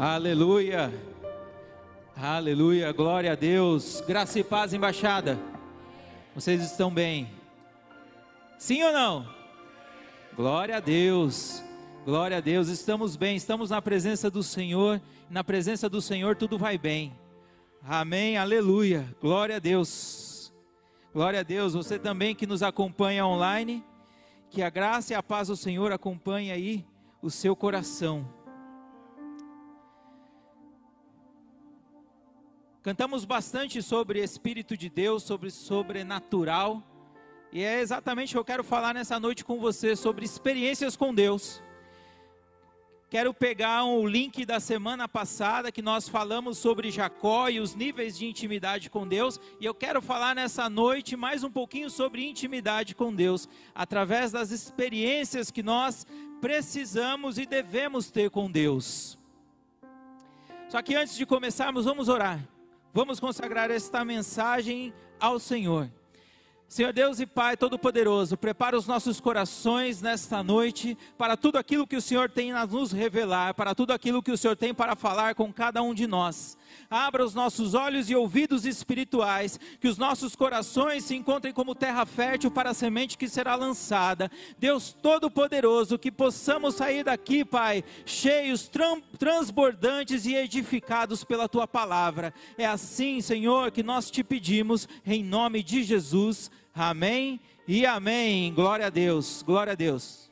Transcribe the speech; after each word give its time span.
Aleluia. 0.00 0.92
Aleluia. 2.16 2.92
Glória 2.92 3.32
a 3.32 3.34
Deus. 3.34 4.00
Graça 4.06 4.38
e 4.38 4.44
paz, 4.44 4.72
embaixada. 4.72 5.36
Vocês 6.36 6.62
estão 6.62 6.88
bem? 6.88 7.28
Sim 8.56 8.84
ou 8.84 8.92
não? 8.92 9.28
Glória 10.36 10.76
a 10.76 10.80
Deus. 10.80 11.64
Glória 12.04 12.36
a 12.36 12.40
Deus. 12.40 12.68
Estamos 12.68 13.16
bem, 13.16 13.34
estamos 13.34 13.70
na 13.70 13.82
presença 13.82 14.30
do 14.30 14.40
Senhor. 14.40 15.02
Na 15.28 15.42
presença 15.42 15.88
do 15.88 16.00
Senhor 16.00 16.36
tudo 16.36 16.56
vai 16.56 16.78
bem. 16.78 17.12
Amém. 17.82 18.36
Aleluia. 18.36 19.12
Glória 19.20 19.56
a 19.56 19.58
Deus. 19.58 20.52
Glória 21.12 21.40
a 21.40 21.42
Deus. 21.42 21.74
Você 21.74 21.98
também 21.98 22.36
que 22.36 22.46
nos 22.46 22.62
acompanha 22.62 23.26
online, 23.26 23.84
que 24.48 24.62
a 24.62 24.70
graça 24.70 25.12
e 25.12 25.16
a 25.16 25.22
paz 25.24 25.48
do 25.48 25.56
Senhor 25.56 25.90
acompanhe 25.90 26.52
aí 26.52 26.86
o 27.20 27.32
seu 27.32 27.56
coração. 27.56 28.37
Cantamos 32.82 33.24
bastante 33.24 33.82
sobre 33.82 34.22
Espírito 34.22 34.76
de 34.76 34.88
Deus, 34.88 35.24
sobre 35.24 35.50
sobrenatural, 35.50 36.82
e 37.52 37.62
é 37.62 37.80
exatamente 37.80 38.30
o 38.30 38.34
que 38.34 38.38
eu 38.38 38.44
quero 38.44 38.62
falar 38.62 38.94
nessa 38.94 39.18
noite 39.18 39.44
com 39.44 39.58
você 39.58 39.96
sobre 39.96 40.24
experiências 40.24 40.96
com 40.96 41.12
Deus. 41.12 41.60
Quero 43.10 43.34
pegar 43.34 43.82
o 43.82 44.02
um 44.02 44.06
link 44.06 44.44
da 44.44 44.60
semana 44.60 45.08
passada 45.08 45.72
que 45.72 45.82
nós 45.82 46.08
falamos 46.08 46.58
sobre 46.58 46.90
Jacó 46.90 47.48
e 47.48 47.58
os 47.58 47.74
níveis 47.74 48.16
de 48.16 48.26
intimidade 48.26 48.88
com 48.90 49.08
Deus, 49.08 49.40
e 49.58 49.64
eu 49.64 49.74
quero 49.74 50.00
falar 50.00 50.34
nessa 50.34 50.70
noite 50.70 51.16
mais 51.16 51.42
um 51.42 51.50
pouquinho 51.50 51.90
sobre 51.90 52.28
intimidade 52.28 52.94
com 52.94 53.12
Deus, 53.12 53.48
através 53.74 54.30
das 54.30 54.52
experiências 54.52 55.50
que 55.50 55.64
nós 55.64 56.06
precisamos 56.40 57.38
e 57.38 57.46
devemos 57.46 58.08
ter 58.08 58.30
com 58.30 58.48
Deus. 58.48 59.18
Só 60.68 60.80
que 60.80 60.94
antes 60.94 61.16
de 61.16 61.26
começarmos, 61.26 61.86
vamos 61.86 62.08
orar. 62.08 62.46
Vamos 62.98 63.20
consagrar 63.20 63.70
esta 63.70 64.04
mensagem 64.04 64.92
ao 65.20 65.38
Senhor. 65.38 65.88
Senhor 66.66 66.92
Deus 66.92 67.20
e 67.20 67.26
Pai 67.26 67.56
Todo-Poderoso, 67.56 68.36
prepara 68.36 68.76
os 68.76 68.88
nossos 68.88 69.20
corações 69.20 70.02
nesta 70.02 70.42
noite 70.42 70.98
para 71.16 71.36
tudo 71.36 71.58
aquilo 71.58 71.86
que 71.86 71.94
o 71.94 72.00
Senhor 72.02 72.28
tem 72.28 72.50
a 72.50 72.66
nos 72.66 72.90
revelar, 72.90 73.54
para 73.54 73.72
tudo 73.72 73.92
aquilo 73.92 74.20
que 74.20 74.32
o 74.32 74.36
Senhor 74.36 74.56
tem 74.56 74.74
para 74.74 74.96
falar 74.96 75.36
com 75.36 75.52
cada 75.52 75.80
um 75.80 75.94
de 75.94 76.08
nós. 76.08 76.57
Abra 76.90 77.24
os 77.24 77.34
nossos 77.34 77.74
olhos 77.74 78.08
e 78.10 78.14
ouvidos 78.14 78.64
espirituais, 78.64 79.58
que 79.80 79.88
os 79.88 79.98
nossos 79.98 80.34
corações 80.34 81.04
se 81.04 81.14
encontrem 81.14 81.52
como 81.52 81.74
terra 81.74 82.06
fértil 82.06 82.50
para 82.50 82.70
a 82.70 82.74
semente 82.74 83.18
que 83.18 83.28
será 83.28 83.54
lançada. 83.54 84.30
Deus 84.58 84.92
Todo-Poderoso, 84.92 85.98
que 85.98 86.10
possamos 86.10 86.74
sair 86.74 87.04
daqui, 87.04 87.44
Pai, 87.44 87.84
cheios, 88.04 88.70
transbordantes 89.18 90.26
e 90.26 90.34
edificados 90.34 91.24
pela 91.24 91.48
Tua 91.48 91.66
palavra. 91.66 92.32
É 92.56 92.66
assim, 92.66 93.20
Senhor, 93.20 93.70
que 93.70 93.82
nós 93.82 94.10
te 94.10 94.22
pedimos, 94.22 94.88
em 95.06 95.22
nome 95.22 95.62
de 95.62 95.82
Jesus. 95.82 96.50
Amém 96.74 97.40
e 97.66 97.84
amém. 97.84 98.52
Glória 98.54 98.86
a 98.86 98.90
Deus, 98.90 99.42
glória 99.42 99.72
a 99.72 99.76
Deus. 99.76 100.27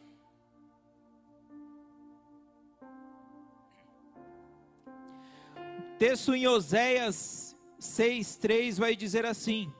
Texto 5.98 6.34
em 6.34 6.46
Oséias 6.46 7.56
6,3 7.80 8.78
vai 8.78 8.94
dizer 8.94 9.24
assim: 9.24 9.72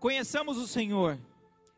Conheçamos 0.00 0.58
o 0.58 0.66
Senhor, 0.66 1.20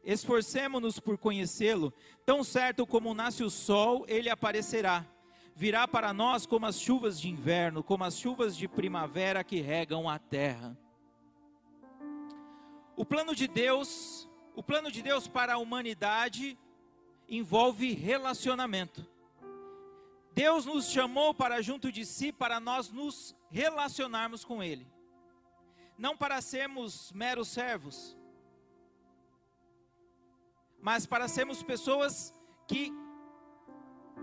esforcemo-nos 0.03 0.99
por 0.99 1.19
conhecê-lo, 1.19 1.93
tão 2.25 2.43
certo 2.43 2.87
como 2.87 3.13
nasce 3.13 3.45
o 3.45 3.51
sol, 3.51 4.07
ele 4.09 4.31
aparecerá. 4.31 5.05
Virá 5.55 5.87
para 5.87 6.15
nós 6.15 6.47
como 6.47 6.65
as 6.65 6.81
chuvas 6.81 7.21
de 7.21 7.29
inverno, 7.29 7.83
como 7.83 8.05
as 8.05 8.19
chuvas 8.19 8.57
de 8.57 8.67
primavera 8.67 9.45
que 9.45 9.61
regam 9.61 10.09
a 10.09 10.19
terra. 10.19 10.77
O 12.97 13.05
plano 13.05 13.35
de 13.35 13.47
Deus, 13.47 14.27
o 14.55 14.63
plano 14.63 14.91
de 14.91 15.03
Deus 15.03 15.29
para 15.29 15.55
a 15.55 15.59
humanidade 15.59 16.59
envolve 17.29 17.93
relacionamento. 17.93 19.07
Deus 20.37 20.67
nos 20.67 20.91
chamou 20.91 21.33
para 21.33 21.63
junto 21.63 21.91
de 21.91 22.05
si 22.05 22.31
para 22.31 22.61
nós 22.61 22.91
nos 22.91 23.35
relacionarmos 23.49 24.45
com 24.45 24.63
Ele, 24.63 24.87
não 25.97 26.15
para 26.15 26.43
sermos 26.43 27.11
meros 27.13 27.49
servos, 27.49 28.15
mas 30.79 31.07
para 31.07 31.27
sermos 31.27 31.63
pessoas 31.63 32.35
que 32.69 32.93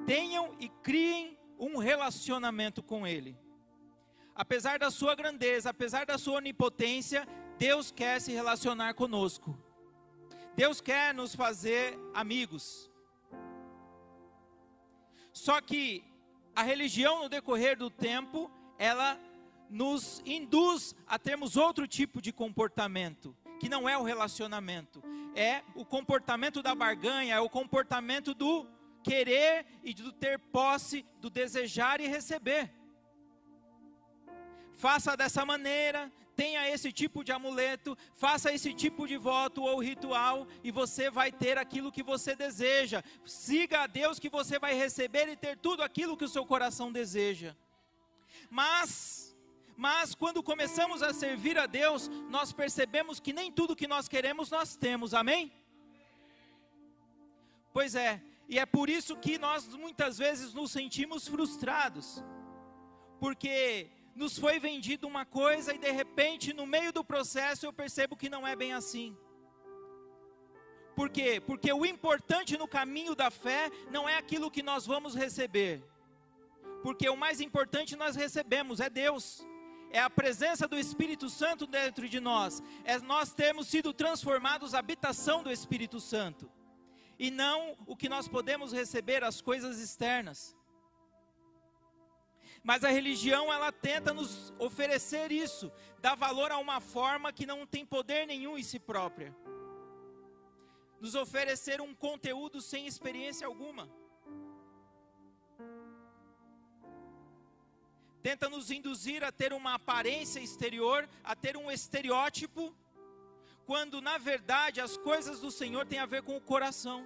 tenham 0.06 0.56
e 0.60 0.70
criem 0.70 1.36
um 1.58 1.78
relacionamento 1.78 2.84
com 2.84 3.08
Ele. 3.08 3.36
Apesar 4.36 4.78
da 4.78 4.92
sua 4.92 5.16
grandeza, 5.16 5.72
apesar 5.72 6.06
da 6.06 6.20
sua 6.20 6.36
onipotência, 6.38 7.28
Deus 7.58 7.92
quer 7.92 8.22
se 8.22 8.32
relacionar 8.32 8.94
conosco. 8.94 9.58
Deus 10.56 10.80
quer 10.80 11.12
nos 11.12 11.34
fazer 11.34 11.98
amigos. 12.14 12.93
Só 15.34 15.60
que 15.60 16.04
a 16.56 16.62
religião 16.62 17.24
no 17.24 17.30
decorrer 17.30 17.76
do 17.76 17.90
tempo, 17.90 18.50
ela 18.78 19.20
nos 19.70 20.22
induz 20.26 20.96
a 21.08 21.18
termos 21.18 21.58
outro 21.58 21.88
tipo 21.88 22.22
de 22.22 22.32
comportamento, 22.32 23.36
que 23.60 23.68
não 23.68 23.90
é 23.90 23.98
o 23.98 24.04
relacionamento, 24.04 25.04
é 25.36 25.64
o 25.74 25.84
comportamento 25.84 26.62
da 26.62 26.76
barganha, 26.76 27.36
é 27.36 27.40
o 27.40 27.50
comportamento 27.50 28.36
do 28.36 28.68
querer 29.02 29.66
e 29.84 29.94
do 29.94 30.12
ter 30.12 30.38
posse, 30.38 31.04
do 31.20 31.30
desejar 31.30 32.00
e 32.00 32.08
receber. 32.08 32.72
Faça 34.74 35.18
dessa 35.18 35.44
maneira, 35.44 36.12
tenha 36.36 36.70
esse 36.70 36.92
tipo 36.92 37.24
de 37.24 37.32
amuleto, 37.32 37.98
faça 38.14 38.52
esse 38.52 38.74
tipo 38.74 39.08
de 39.08 39.18
voto 39.18 39.62
ou 39.62 39.80
ritual 39.80 40.48
e 40.64 40.72
você 40.72 41.10
vai 41.10 41.32
ter 41.32 41.58
aquilo 41.58 41.92
que 41.92 42.04
você 42.04 42.36
deseja. 42.36 43.04
Siga 43.26 43.82
a 43.82 43.88
Deus 43.88 44.20
que 44.20 44.30
você 44.30 44.60
vai 44.60 44.74
receber 44.74 45.28
e 45.30 45.36
ter 45.36 45.58
tudo 45.58 45.84
aquilo 45.84 46.18
que 46.18 46.26
o 46.26 46.30
seu 46.30 46.46
coração 46.46 46.92
deseja. 46.92 47.56
Mas, 48.50 49.36
mas 49.76 50.14
quando 50.16 50.44
começamos 50.44 51.02
a 51.02 51.14
servir 51.14 51.58
a 51.58 51.66
Deus, 51.66 52.10
nós 52.30 52.52
percebemos 52.52 53.20
que 53.20 53.34
nem 53.34 53.52
tudo 53.52 53.76
que 53.76 53.88
nós 53.88 54.08
queremos 54.08 54.50
nós 54.50 54.76
temos. 54.76 55.14
Amém? 55.14 55.52
Pois 57.72 57.96
é, 57.96 58.22
e 58.48 58.60
é 58.60 58.66
por 58.66 58.90
isso 58.90 59.16
que 59.16 59.38
nós 59.38 59.68
muitas 59.76 60.18
vezes 60.18 60.54
nos 60.54 60.72
sentimos 60.72 61.28
frustrados. 61.28 62.24
Porque 63.20 63.90
nos 64.16 64.38
foi 64.38 64.60
vendido 64.60 65.08
uma 65.08 65.26
coisa 65.26 65.74
e 65.74 65.78
de 65.78 65.92
repente, 65.92 66.54
no 66.54 66.66
meio 66.66 66.92
do 66.94 67.04
processo, 67.04 67.66
eu 67.66 67.74
percebo 67.74 68.16
que 68.16 68.30
não 68.30 68.46
é 68.46 68.56
bem 68.56 68.74
assim. 68.74 69.18
Por 70.96 71.10
quê? 71.10 71.42
Porque 71.46 71.74
o 71.74 71.86
importante 71.86 72.58
no 72.58 72.68
caminho 72.68 73.16
da 73.16 73.32
fé 73.32 73.72
não 73.90 74.08
é 74.08 74.18
aquilo 74.18 74.52
que 74.52 74.62
nós 74.62 74.86
vamos 74.86 75.16
receber. 75.16 75.84
Porque 76.84 77.10
o 77.10 77.18
mais 77.18 77.42
importante 77.42 77.96
nós 77.96 78.16
recebemos 78.16 78.80
é 78.80 78.90
Deus. 78.90 79.46
É 79.90 80.00
a 80.00 80.10
presença 80.10 80.68
do 80.68 80.78
Espírito 80.78 81.30
Santo 81.30 81.66
dentro 81.66 82.08
de 82.08 82.20
nós. 82.20 82.62
É 82.84 83.00
nós 83.00 83.34
termos 83.34 83.68
sido 83.68 83.94
transformados 83.94 84.74
habitação 84.74 85.42
do 85.42 85.52
Espírito 85.52 86.00
Santo. 86.00 86.52
E 87.18 87.32
não 87.32 87.76
o 87.88 87.96
que 87.96 88.10
nós 88.10 88.28
podemos 88.28 88.72
receber 88.72 89.24
as 89.24 89.42
coisas 89.42 89.80
externas. 89.80 90.56
Mas 92.64 92.86
a 92.86 92.90
religião 92.90 93.52
ela 93.52 93.74
tenta 93.74 94.14
nos 94.14 94.54
oferecer 94.58 95.34
isso, 95.34 95.70
dar 96.00 96.16
valor 96.16 96.50
a 96.50 96.58
uma 96.58 96.80
forma 96.80 97.34
que 97.34 97.46
não 97.46 97.68
tem 97.68 97.86
poder 97.86 98.26
nenhum 98.26 98.58
em 98.58 98.64
si 98.64 98.80
própria. 98.80 99.36
Nos 101.02 101.14
oferecer 101.14 101.82
um 101.82 101.94
conteúdo 101.94 102.62
sem 102.62 102.88
experiência 102.88 103.46
alguma. 103.46 103.90
Tenta 108.22 108.48
nos 108.48 108.72
induzir 108.72 109.22
a 109.22 109.34
ter 109.34 109.52
uma 109.52 109.74
aparência 109.74 110.40
exterior, 110.40 111.10
a 111.22 111.36
ter 111.36 111.58
um 111.58 111.70
estereótipo, 111.70 112.74
quando 113.66 114.00
na 114.00 114.18
verdade 114.18 114.80
as 114.80 114.96
coisas 114.96 115.42
do 115.42 115.52
Senhor 115.52 115.86
têm 115.86 116.00
a 116.00 116.06
ver 116.06 116.24
com 116.24 116.38
o 116.38 116.42
coração. 116.42 117.06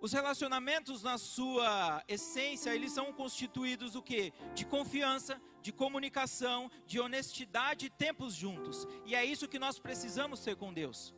Os 0.00 0.12
relacionamentos 0.12 1.02
na 1.02 1.18
sua 1.18 2.02
essência, 2.08 2.74
eles 2.74 2.92
são 2.92 3.12
constituídos 3.12 3.92
do 3.92 4.02
que? 4.02 4.32
De 4.54 4.64
confiança, 4.64 5.40
de 5.60 5.72
comunicação, 5.72 6.70
de 6.86 6.98
honestidade 6.98 7.86
e 7.86 7.90
tempos 7.90 8.34
juntos. 8.34 8.86
E 9.04 9.14
é 9.14 9.22
isso 9.22 9.46
que 9.46 9.58
nós 9.58 9.78
precisamos 9.78 10.40
ser 10.40 10.56
com 10.56 10.72
Deus. 10.72 11.14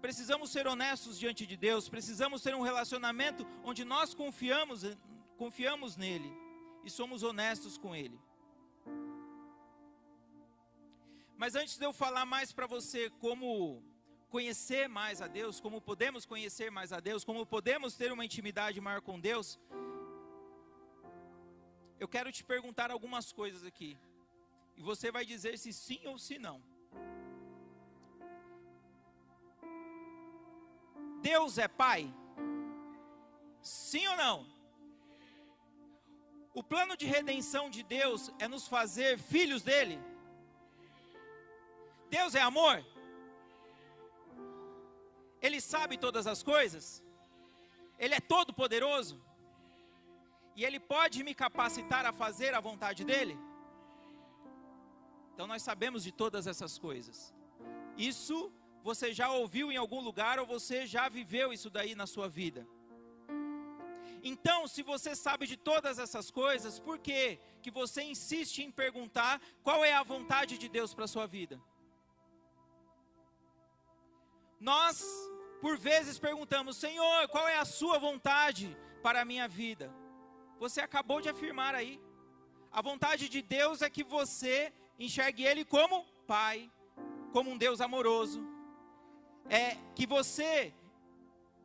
Precisamos 0.00 0.50
ser 0.50 0.66
honestos 0.66 1.16
diante 1.16 1.46
de 1.46 1.56
Deus, 1.56 1.88
precisamos 1.88 2.42
ter 2.42 2.52
um 2.52 2.62
relacionamento 2.62 3.46
onde 3.62 3.84
nós 3.84 4.12
confiamos, 4.12 4.82
confiamos 5.36 5.96
nele 5.96 6.32
e 6.84 6.90
somos 6.90 7.22
honestos 7.22 7.78
com 7.78 7.94
ele. 7.94 8.20
Mas 11.36 11.54
antes 11.54 11.78
de 11.78 11.84
eu 11.84 11.92
falar 11.92 12.26
mais 12.26 12.52
para 12.52 12.66
você 12.66 13.08
como 13.20 13.80
conhecer 14.34 14.84
mais 14.88 15.20
a 15.20 15.28
Deus, 15.38 15.60
como 15.64 15.78
podemos 15.88 16.24
conhecer 16.24 16.68
mais 16.70 16.90
a 16.90 17.00
Deus, 17.08 17.22
como 17.28 17.44
podemos 17.54 17.94
ter 18.00 18.10
uma 18.10 18.24
intimidade 18.28 18.80
maior 18.86 19.02
com 19.08 19.20
Deus, 19.20 19.48
eu 22.02 22.08
quero 22.14 22.32
te 22.36 22.42
perguntar 22.52 22.90
algumas 22.90 23.26
coisas 23.40 23.62
aqui. 23.70 23.90
E 24.78 24.82
você 24.90 25.10
vai 25.16 25.24
dizer 25.32 25.54
se 25.62 25.70
sim 25.70 26.00
ou 26.06 26.16
se 26.26 26.38
não. 26.46 26.58
Deus 31.20 31.58
é 31.58 31.68
Pai? 31.68 32.02
Sim 33.60 34.06
ou 34.12 34.16
não? 34.16 34.38
O 36.54 36.62
plano 36.72 36.96
de 36.96 37.06
redenção 37.16 37.68
de 37.76 37.82
Deus 37.82 38.32
é 38.38 38.48
nos 38.48 38.66
fazer 38.66 39.18
filhos 39.18 39.62
dele? 39.62 39.98
Deus 42.08 42.34
é 42.34 42.40
amor? 42.40 42.82
Ele 45.42 45.60
sabe 45.60 45.98
todas 45.98 46.26
as 46.26 46.42
coisas? 46.42 47.02
Ele 47.98 48.14
é 48.14 48.20
todo 48.20 48.54
poderoso? 48.54 49.20
E 50.54 50.64
ele 50.64 50.78
pode 50.78 51.22
me 51.24 51.34
capacitar 51.34 52.04
a 52.06 52.12
fazer 52.12 52.54
a 52.54 52.60
vontade 52.60 53.04
dele? 53.04 53.36
Então 55.34 55.46
nós 55.46 55.62
sabemos 55.62 56.04
de 56.04 56.12
todas 56.12 56.46
essas 56.46 56.78
coisas. 56.78 57.34
Isso 57.96 58.52
você 58.82 59.12
já 59.12 59.30
ouviu 59.30 59.70
em 59.72 59.76
algum 59.76 60.00
lugar 60.00 60.38
ou 60.38 60.46
você 60.46 60.86
já 60.86 61.08
viveu 61.08 61.52
isso 61.52 61.70
daí 61.70 61.94
na 61.94 62.06
sua 62.06 62.28
vida. 62.28 62.66
Então, 64.24 64.68
se 64.68 64.82
você 64.82 65.16
sabe 65.16 65.48
de 65.48 65.56
todas 65.56 65.98
essas 65.98 66.30
coisas, 66.30 66.78
por 66.78 66.98
que 66.98 67.40
que 67.60 67.72
você 67.72 68.02
insiste 68.02 68.58
em 68.62 68.70
perguntar 68.70 69.40
qual 69.64 69.84
é 69.84 69.94
a 69.94 70.02
vontade 70.02 70.58
de 70.58 70.68
Deus 70.68 70.94
para 70.94 71.08
sua 71.08 71.26
vida? 71.26 71.60
Nós, 74.62 75.04
por 75.60 75.76
vezes, 75.76 76.20
perguntamos: 76.20 76.76
Senhor, 76.76 77.26
qual 77.28 77.48
é 77.48 77.58
a 77.58 77.64
sua 77.64 77.98
vontade 77.98 78.76
para 79.02 79.22
a 79.22 79.24
minha 79.24 79.48
vida? 79.48 79.92
Você 80.60 80.80
acabou 80.80 81.20
de 81.20 81.28
afirmar 81.28 81.74
aí. 81.74 82.00
A 82.70 82.80
vontade 82.80 83.28
de 83.28 83.42
Deus 83.42 83.82
é 83.82 83.90
que 83.90 84.04
você 84.04 84.72
enxergue 84.96 85.42
Ele 85.42 85.64
como 85.64 86.04
Pai, 86.28 86.70
como 87.32 87.50
um 87.50 87.58
Deus 87.58 87.80
amoroso. 87.80 88.40
É 89.50 89.76
que 89.96 90.06
você 90.06 90.72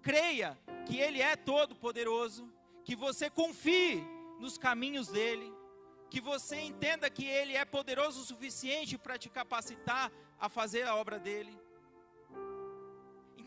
creia 0.02 0.58
que 0.88 0.98
Ele 0.98 1.22
é 1.22 1.36
todo-poderoso, 1.36 2.52
que 2.84 2.96
você 2.96 3.30
confie 3.30 4.04
nos 4.40 4.58
caminhos 4.58 5.08
dEle, 5.08 5.54
que 6.10 6.20
você 6.20 6.56
entenda 6.62 7.12
que 7.12 7.26
Ele 7.26 7.56
é 7.56 7.64
poderoso 7.64 8.22
o 8.22 8.26
suficiente 8.26 8.98
para 8.98 9.20
te 9.20 9.30
capacitar 9.30 10.12
a 10.40 10.50
fazer 10.50 10.88
a 10.88 10.96
obra 10.96 11.20
dEle. 11.20 11.67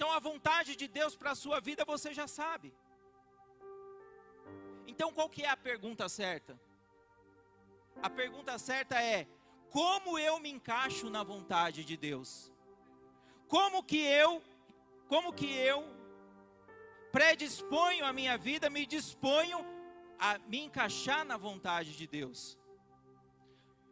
Então 0.01 0.13
a 0.13 0.19
vontade 0.19 0.77
de 0.77 0.89
Deus 0.89 1.15
para 1.15 1.33
a 1.33 1.35
sua 1.35 1.61
vida 1.61 1.85
você 1.85 2.15
já 2.15 2.27
sabe. 2.27 2.73
Então 4.87 5.13
qual 5.13 5.29
que 5.29 5.43
é 5.43 5.51
a 5.51 5.59
pergunta 5.59 6.09
certa? 6.09 6.59
A 8.03 8.09
pergunta 8.09 8.59
certa 8.59 8.97
é: 8.99 9.29
como 9.69 10.19
eu 10.19 10.41
me 10.41 10.49
encaixo 10.49 11.11
na 11.11 11.23
vontade 11.23 11.85
de 11.85 11.99
Deus? 11.99 12.51
Como 13.47 13.83
que 13.83 13.99
eu, 13.99 14.43
como 15.07 15.35
que 15.35 15.53
eu 15.55 15.85
predisponho 17.13 18.07
a 18.07 18.13
minha 18.21 18.39
vida, 18.39 18.71
me 18.71 18.87
disponho 18.87 19.59
a 20.19 20.39
me 20.39 20.61
encaixar 20.61 21.27
na 21.27 21.37
vontade 21.37 21.95
de 21.95 22.07
Deus? 22.07 22.59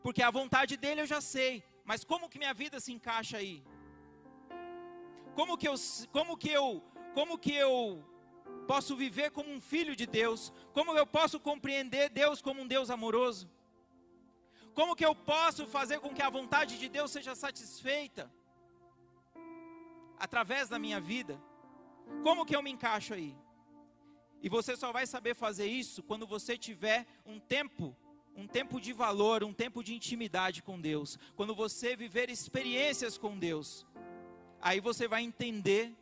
Porque 0.03 0.23
a 0.23 0.31
vontade 0.31 0.79
dele 0.79 1.03
eu 1.03 1.07
já 1.15 1.21
sei, 1.21 1.63
mas 1.85 2.03
como 2.03 2.31
que 2.31 2.39
minha 2.39 2.55
vida 2.55 2.81
se 2.81 2.95
encaixa 2.95 3.37
aí? 3.37 3.63
Como 5.39 5.57
que 5.57 5.69
eu, 5.69 5.75
como 6.11 6.37
que 6.37 6.51
eu, 6.51 6.83
como 7.15 7.39
que 7.39 7.55
eu 7.55 8.05
posso 8.67 8.97
viver 8.97 9.31
como 9.31 9.49
um 9.49 9.61
filho 9.61 9.95
de 9.95 10.05
Deus? 10.05 10.53
Como 10.73 10.97
eu 10.99 11.07
posso 11.07 11.39
compreender 11.39 12.11
Deus 12.11 12.43
como 12.43 12.63
um 12.63 12.67
Deus 12.67 12.91
amoroso? 12.91 13.49
Como 14.75 14.97
que 14.97 15.07
eu 15.07 15.15
posso 15.15 15.65
fazer 15.69 16.01
com 16.01 16.13
que 16.13 16.23
a 16.23 16.29
vontade 16.29 16.77
de 16.77 16.89
Deus 16.89 17.13
seja 17.13 17.37
satisfeita 17.37 18.29
através 20.19 20.69
da 20.69 20.77
minha 20.77 21.01
vida? 21.01 21.41
Como 22.25 22.45
que 22.45 22.57
eu 22.57 22.63
me 22.63 22.73
encaixo 22.73 23.15
aí? 23.15 23.37
E 24.43 24.49
você 24.49 24.77
só 24.77 24.91
vai 24.91 25.07
saber 25.07 25.37
fazer 25.37 25.67
isso 25.67 26.03
quando 26.03 26.27
você 26.27 26.59
tiver 26.59 27.07
um 27.25 27.39
tempo, 27.39 27.97
um 28.35 28.49
tempo 28.49 28.81
de 28.81 28.93
valor, 28.93 29.45
um 29.45 29.55
tempo 29.55 29.85
de 29.85 29.95
intimidade 29.95 30.65
com 30.65 30.81
Deus. 30.81 31.17
Quando 31.37 31.55
você 31.55 31.95
viver 31.95 32.29
experiências 32.29 33.17
com 33.17 33.39
Deus. 33.39 33.87
Aí 34.61 34.81
você 34.81 35.07
vai 35.07 35.23
entender 35.23 35.95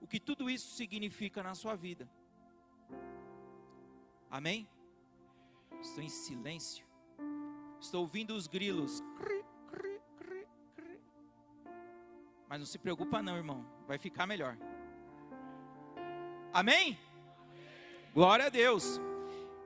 o 0.00 0.06
que 0.06 0.18
tudo 0.18 0.50
isso 0.50 0.74
significa 0.74 1.42
na 1.42 1.54
sua 1.54 1.76
vida. 1.76 2.08
Amém? 4.30 4.68
Estou 5.80 6.02
em 6.02 6.08
silêncio. 6.08 6.86
Estou 7.80 8.02
ouvindo 8.02 8.34
os 8.34 8.46
grilos. 8.46 9.02
Mas 12.48 12.58
não 12.58 12.66
se 12.66 12.78
preocupa 12.78 13.22
não, 13.22 13.36
irmão. 13.36 13.64
Vai 13.86 13.98
ficar 13.98 14.26
melhor. 14.26 14.56
Amém? 16.52 16.98
Glória 18.14 18.46
a 18.46 18.48
Deus. 18.48 18.98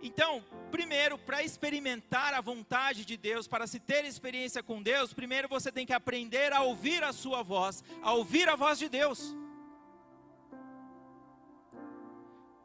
Então, 0.02 0.44
primeiro, 0.72 1.16
para 1.16 1.44
experimentar 1.44 2.34
a 2.34 2.40
vontade 2.40 3.04
de 3.04 3.16
Deus, 3.16 3.46
para 3.46 3.68
se 3.68 3.78
ter 3.78 4.04
experiência 4.04 4.60
com 4.60 4.82
Deus, 4.82 5.12
primeiro 5.12 5.48
você 5.48 5.70
tem 5.70 5.86
que 5.86 5.92
aprender 5.92 6.52
a 6.52 6.62
ouvir 6.62 7.04
a 7.04 7.12
sua 7.12 7.40
voz, 7.42 7.84
a 8.02 8.12
ouvir 8.12 8.48
a 8.48 8.56
voz 8.56 8.80
de 8.80 8.88
Deus. 8.88 9.32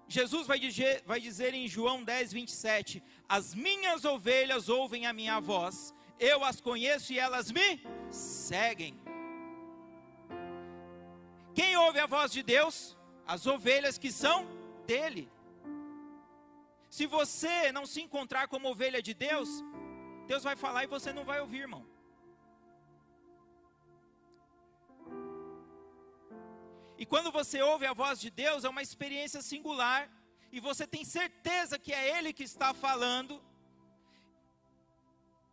Jesus 0.07 0.47
vai 0.47 0.57
dizer, 0.57 1.03
vai 1.05 1.19
dizer 1.19 1.53
em 1.53 1.67
João 1.67 2.03
10, 2.03 2.33
27: 2.33 3.03
As 3.29 3.53
minhas 3.53 4.03
ovelhas 4.03 4.67
ouvem 4.67 5.05
a 5.05 5.13
minha 5.13 5.39
voz, 5.39 5.93
eu 6.19 6.43
as 6.43 6.59
conheço 6.59 7.13
e 7.13 7.19
elas 7.19 7.51
me 7.51 7.85
seguem. 8.09 8.99
Quem 11.53 11.75
ouve 11.77 11.99
a 11.99 12.07
voz 12.07 12.31
de 12.31 12.41
Deus? 12.41 12.97
As 13.27 13.45
ovelhas 13.45 13.97
que 13.97 14.11
são 14.11 14.47
dele. 14.87 15.29
Se 16.89 17.05
você 17.05 17.71
não 17.71 17.85
se 17.85 18.01
encontrar 18.01 18.47
como 18.47 18.69
ovelha 18.69 19.01
de 19.01 19.13
Deus, 19.13 19.49
Deus 20.25 20.43
vai 20.43 20.55
falar 20.55 20.83
e 20.83 20.87
você 20.87 21.11
não 21.13 21.23
vai 21.23 21.39
ouvir, 21.41 21.61
irmão. 21.61 21.85
E 26.97 27.05
quando 27.05 27.31
você 27.31 27.61
ouve 27.61 27.85
a 27.85 27.93
voz 27.93 28.19
de 28.19 28.29
Deus, 28.29 28.63
é 28.63 28.69
uma 28.69 28.81
experiência 28.81 29.41
singular, 29.41 30.09
e 30.51 30.59
você 30.59 30.87
tem 30.87 31.05
certeza 31.05 31.77
que 31.77 31.93
é 31.93 32.17
Ele 32.17 32.33
que 32.33 32.43
está 32.43 32.73
falando, 32.73 33.43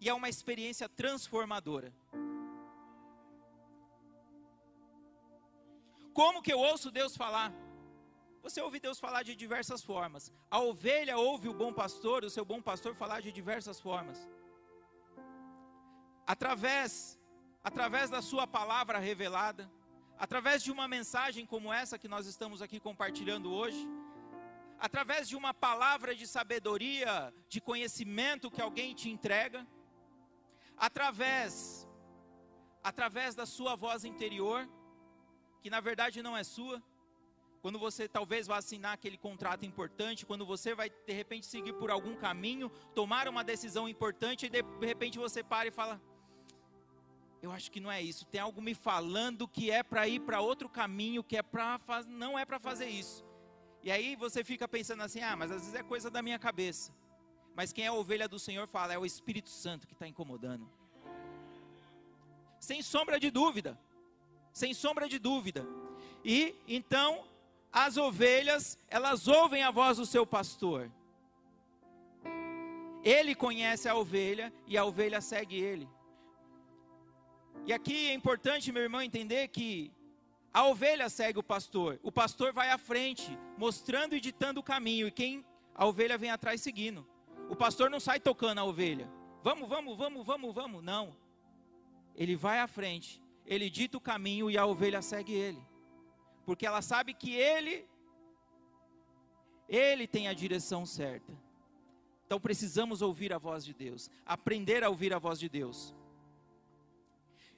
e 0.00 0.08
é 0.08 0.14
uma 0.14 0.28
experiência 0.28 0.88
transformadora. 0.88 1.92
Como 6.14 6.42
que 6.42 6.52
eu 6.52 6.60
ouço 6.60 6.90
Deus 6.90 7.16
falar? 7.16 7.52
Você 8.44 8.60
ouve 8.60 8.78
Deus 8.86 8.98
falar 9.04 9.22
de 9.28 9.34
diversas 9.34 9.82
formas. 9.90 10.24
A 10.50 10.58
ovelha 10.60 11.16
ouve 11.16 11.48
o 11.48 11.58
bom 11.62 11.72
pastor, 11.72 12.24
o 12.24 12.30
seu 12.36 12.44
bom 12.44 12.60
pastor 12.70 12.94
falar 12.94 13.20
de 13.26 13.32
diversas 13.32 13.80
formas. 13.80 14.18
Através 16.26 17.18
através 17.70 18.10
da 18.10 18.20
sua 18.20 18.46
palavra 18.46 18.98
revelada, 18.98 19.64
através 20.18 20.62
de 20.62 20.70
uma 20.70 20.86
mensagem 20.86 21.46
como 21.46 21.72
essa 21.72 21.98
que 21.98 22.06
nós 22.14 22.26
estamos 22.26 22.60
aqui 22.60 22.78
compartilhando 22.78 23.50
hoje, 23.50 23.82
através 24.78 25.26
de 25.26 25.34
uma 25.34 25.54
palavra 25.54 26.14
de 26.14 26.26
sabedoria, 26.26 27.32
de 27.48 27.62
conhecimento 27.62 28.50
que 28.50 28.60
alguém 28.60 28.94
te 28.94 29.08
entrega, 29.08 29.66
através 30.76 31.88
através 32.82 33.34
da 33.34 33.46
sua 33.46 33.74
voz 33.74 34.04
interior, 34.04 34.68
que 35.62 35.70
na 35.70 35.80
verdade 35.80 36.22
não 36.22 36.36
é 36.36 36.44
sua, 36.44 36.82
quando 37.64 37.78
você 37.78 38.06
talvez 38.06 38.46
vá 38.46 38.58
assinar 38.58 38.92
aquele 38.92 39.16
contrato 39.16 39.64
importante, 39.64 40.26
quando 40.26 40.44
você 40.44 40.74
vai 40.74 40.90
de 40.90 41.14
repente 41.14 41.46
seguir 41.46 41.72
por 41.72 41.90
algum 41.90 42.14
caminho, 42.14 42.68
tomar 42.94 43.26
uma 43.26 43.42
decisão 43.42 43.88
importante 43.88 44.44
e 44.44 44.50
de 44.50 44.62
repente 44.82 45.18
você 45.18 45.42
para 45.42 45.66
e 45.66 45.70
fala: 45.70 45.98
Eu 47.40 47.50
acho 47.50 47.70
que 47.70 47.80
não 47.80 47.90
é 47.90 48.02
isso. 48.02 48.26
Tem 48.26 48.38
algo 48.38 48.60
me 48.60 48.74
falando 48.74 49.48
que 49.48 49.70
é 49.70 49.82
para 49.82 50.06
ir 50.06 50.20
para 50.20 50.42
outro 50.42 50.68
caminho, 50.68 51.24
que 51.24 51.38
é 51.38 51.42
para 51.42 51.80
não 52.06 52.38
é 52.38 52.44
para 52.44 52.58
fazer 52.58 52.90
isso. 52.90 53.24
E 53.82 53.90
aí 53.90 54.14
você 54.14 54.44
fica 54.44 54.68
pensando 54.68 55.02
assim: 55.02 55.22
Ah, 55.22 55.34
mas 55.34 55.50
às 55.50 55.62
vezes 55.62 55.74
é 55.74 55.82
coisa 55.82 56.10
da 56.10 56.20
minha 56.20 56.38
cabeça. 56.38 56.94
Mas 57.56 57.72
quem 57.72 57.86
é 57.86 57.88
a 57.88 57.94
ovelha 57.94 58.28
do 58.28 58.38
Senhor 58.38 58.68
fala: 58.68 58.92
É 58.92 58.98
o 58.98 59.06
Espírito 59.06 59.48
Santo 59.48 59.86
que 59.86 59.94
está 59.94 60.06
incomodando. 60.06 60.70
Sem 62.60 62.82
sombra 62.82 63.18
de 63.18 63.30
dúvida. 63.30 63.80
Sem 64.52 64.74
sombra 64.74 65.08
de 65.08 65.18
dúvida. 65.18 65.66
E 66.22 66.54
então 66.68 67.32
as 67.74 67.96
ovelhas, 67.96 68.78
elas 68.88 69.26
ouvem 69.26 69.64
a 69.64 69.70
voz 69.70 69.98
do 69.98 70.06
seu 70.06 70.24
pastor. 70.24 70.90
Ele 73.02 73.34
conhece 73.34 73.88
a 73.88 73.96
ovelha 73.96 74.52
e 74.66 74.78
a 74.78 74.84
ovelha 74.84 75.20
segue 75.20 75.56
ele. 75.56 75.88
E 77.66 77.72
aqui 77.72 78.08
é 78.08 78.14
importante, 78.14 78.70
meu 78.70 78.82
irmão, 78.82 79.02
entender 79.02 79.48
que 79.48 79.92
A 80.56 80.68
ovelha 80.68 81.08
segue 81.08 81.40
o 81.40 81.42
pastor. 81.42 81.98
O 82.00 82.12
pastor 82.12 82.52
vai 82.52 82.70
à 82.70 82.78
frente, 82.78 83.36
mostrando 83.58 84.14
e 84.14 84.20
ditando 84.20 84.60
o 84.60 84.62
caminho. 84.62 85.08
E 85.08 85.10
quem 85.10 85.44
a 85.74 85.84
ovelha 85.84 86.16
vem 86.16 86.30
atrás 86.30 86.60
seguindo. 86.60 87.04
O 87.50 87.56
pastor 87.56 87.90
não 87.90 87.98
sai 87.98 88.20
tocando 88.20 88.60
a 88.60 88.64
ovelha. 88.64 89.10
Vamos, 89.42 89.68
vamos, 89.68 89.98
vamos, 89.98 90.24
vamos, 90.24 90.54
vamos. 90.54 90.84
Não. 90.84 91.16
Ele 92.14 92.36
vai 92.36 92.60
à 92.60 92.68
frente, 92.68 93.20
ele 93.44 93.68
dita 93.68 93.98
o 93.98 94.00
caminho 94.00 94.48
e 94.48 94.56
a 94.56 94.64
ovelha 94.64 95.02
segue 95.02 95.32
ele. 95.32 95.73
Porque 96.44 96.66
ela 96.66 96.82
sabe 96.82 97.14
que 97.14 97.34
ele 97.34 97.86
ele 99.68 100.06
tem 100.06 100.28
a 100.28 100.34
direção 100.34 100.84
certa. 100.84 101.32
Então 102.26 102.40
precisamos 102.40 103.02
ouvir 103.02 103.32
a 103.32 103.38
voz 103.38 103.64
de 103.64 103.74
Deus, 103.74 104.10
aprender 104.24 104.82
a 104.84 104.88
ouvir 104.88 105.12
a 105.12 105.18
voz 105.18 105.38
de 105.38 105.48
Deus. 105.48 105.94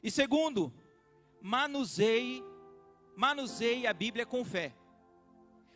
E 0.03 0.11
segundo, 0.11 0.73
manuseie, 1.41 2.43
manuseie 3.17 3.87
a 3.87 3.93
Bíblia 3.93 4.27
com 4.27 4.45
fé. 4.45 4.75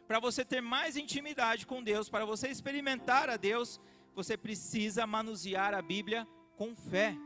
Para 0.06 0.20
você 0.20 0.44
ter 0.44 0.60
mais 0.60 0.96
intimidade 0.96 1.66
com 1.66 1.82
Deus, 1.82 2.08
para 2.08 2.24
você 2.24 2.48
experimentar 2.48 3.30
a 3.30 3.36
Deus, 3.36 3.80
você 4.14 4.36
precisa 4.36 5.06
manusear 5.06 5.72
a 5.72 5.80
Bíblia 5.80 6.26
com 6.56 6.74
fé. 6.74 7.16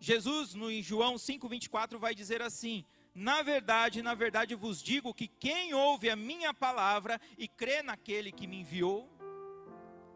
Jesus, 0.00 0.54
no 0.54 0.70
em 0.70 0.82
João 0.82 1.14
5:24 1.14 1.98
vai 1.98 2.14
dizer 2.14 2.42
assim: 2.42 2.84
Na 3.14 3.42
verdade, 3.42 4.02
na 4.02 4.14
verdade 4.14 4.54
vos 4.54 4.82
digo 4.82 5.12
que 5.12 5.26
quem 5.26 5.74
ouve 5.74 6.08
a 6.08 6.16
minha 6.16 6.54
palavra 6.54 7.20
e 7.36 7.48
crê 7.48 7.82
naquele 7.82 8.30
que 8.30 8.46
me 8.46 8.60
enviou, 8.60 9.08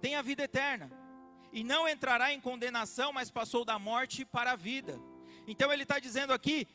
tem 0.01 0.15
a 0.15 0.23
vida 0.23 0.45
eterna, 0.45 0.91
e 1.53 1.65
não 1.65 1.89
entrará 1.89 2.33
em 2.33 2.41
condenação, 2.41 3.13
mas 3.13 3.31
passou 3.31 3.65
da 3.65 3.79
morte 3.79 4.25
para 4.25 4.53
a 4.53 4.57
vida. 4.57 5.01
Então 5.47 5.73
ele 5.73 5.83
está 5.83 5.99
dizendo 5.99 6.33
aqui: 6.33 6.69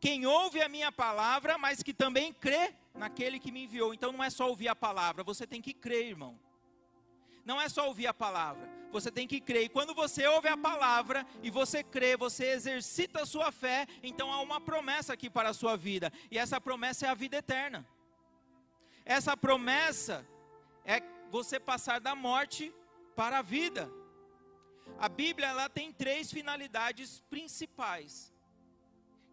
quem 0.00 0.26
ouve 0.26 0.62
a 0.62 0.68
minha 0.68 0.90
palavra, 0.90 1.58
mas 1.58 1.82
que 1.82 1.92
também 1.92 2.32
crê 2.32 2.74
naquele 2.94 3.38
que 3.38 3.52
me 3.52 3.64
enviou. 3.64 3.92
Então 3.92 4.12
não 4.12 4.22
é 4.22 4.30
só 4.30 4.48
ouvir 4.48 4.68
a 4.68 4.76
palavra, 4.76 5.24
você 5.24 5.46
tem 5.46 5.60
que 5.60 5.74
crer, 5.74 6.06
irmão 6.06 6.38
não 7.44 7.60
é 7.60 7.68
só 7.68 7.86
ouvir 7.86 8.06
a 8.06 8.14
palavra, 8.14 8.68
você 8.90 9.10
tem 9.10 9.26
que 9.26 9.40
crer. 9.40 9.64
E 9.64 9.68
quando 9.68 9.94
você 9.94 10.26
ouve 10.26 10.48
a 10.48 10.56
palavra 10.56 11.26
e 11.42 11.50
você 11.50 11.82
crê, 11.82 12.16
você 12.16 12.46
exercita 12.52 13.22
a 13.22 13.26
sua 13.26 13.50
fé, 13.50 13.86
então 14.02 14.32
há 14.32 14.40
uma 14.40 14.60
promessa 14.60 15.12
aqui 15.12 15.28
para 15.28 15.48
a 15.48 15.54
sua 15.54 15.76
vida, 15.76 16.12
e 16.30 16.38
essa 16.38 16.60
promessa 16.60 17.06
é 17.06 17.08
a 17.08 17.14
vida 17.14 17.36
eterna. 17.36 17.86
Essa 19.04 19.36
promessa 19.36 20.26
é 20.84 21.02
você 21.30 21.60
passar 21.60 22.00
da 22.00 22.14
morte 22.14 22.72
para 23.14 23.38
a 23.38 23.42
vida. 23.42 23.90
A 24.98 25.08
Bíblia 25.08 25.48
ela 25.48 25.68
tem 25.68 25.92
três 25.92 26.30
finalidades 26.30 27.20
principais, 27.28 28.32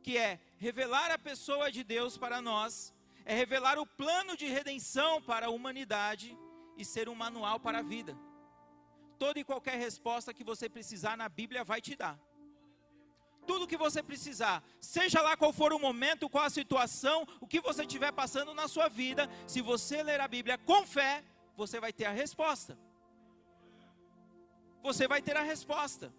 que 0.01 0.17
é 0.17 0.39
revelar 0.57 1.11
a 1.11 1.19
pessoa 1.19 1.71
de 1.71 1.83
Deus 1.83 2.17
para 2.17 2.41
nós, 2.41 2.93
é 3.23 3.35
revelar 3.35 3.77
o 3.77 3.85
plano 3.85 4.35
de 4.35 4.47
redenção 4.47 5.21
para 5.21 5.45
a 5.45 5.49
humanidade 5.49 6.35
e 6.81 6.85
ser 6.85 7.07
um 7.07 7.15
manual 7.15 7.59
para 7.59 7.79
a 7.79 7.81
vida. 7.81 8.17
Toda 9.17 9.39
e 9.39 9.43
qualquer 9.43 9.77
resposta 9.77 10.33
que 10.33 10.43
você 10.43 10.67
precisar 10.67 11.15
na 11.15 11.29
Bíblia 11.29 11.63
vai 11.63 11.79
te 11.79 11.95
dar. 11.95 12.19
Tudo 13.45 13.67
que 13.67 13.77
você 13.77 14.01
precisar, 14.03 14.63
seja 14.79 15.21
lá 15.21 15.35
qual 15.35 15.51
for 15.51 15.73
o 15.73 15.79
momento, 15.79 16.29
qual 16.29 16.45
a 16.45 16.49
situação, 16.49 17.27
o 17.39 17.47
que 17.47 17.59
você 17.59 17.83
estiver 17.83 18.11
passando 18.11 18.53
na 18.53 18.67
sua 18.67 18.87
vida, 18.87 19.29
se 19.47 19.61
você 19.61 20.03
ler 20.03 20.19
a 20.19 20.27
Bíblia 20.27 20.57
com 20.57 20.85
fé, 20.85 21.23
você 21.55 21.79
vai 21.79 21.91
ter 21.91 22.05
a 22.05 22.11
resposta. 22.11 22.77
Você 24.83 25.07
vai 25.07 25.21
ter 25.21 25.37
a 25.37 25.43
resposta. 25.43 26.13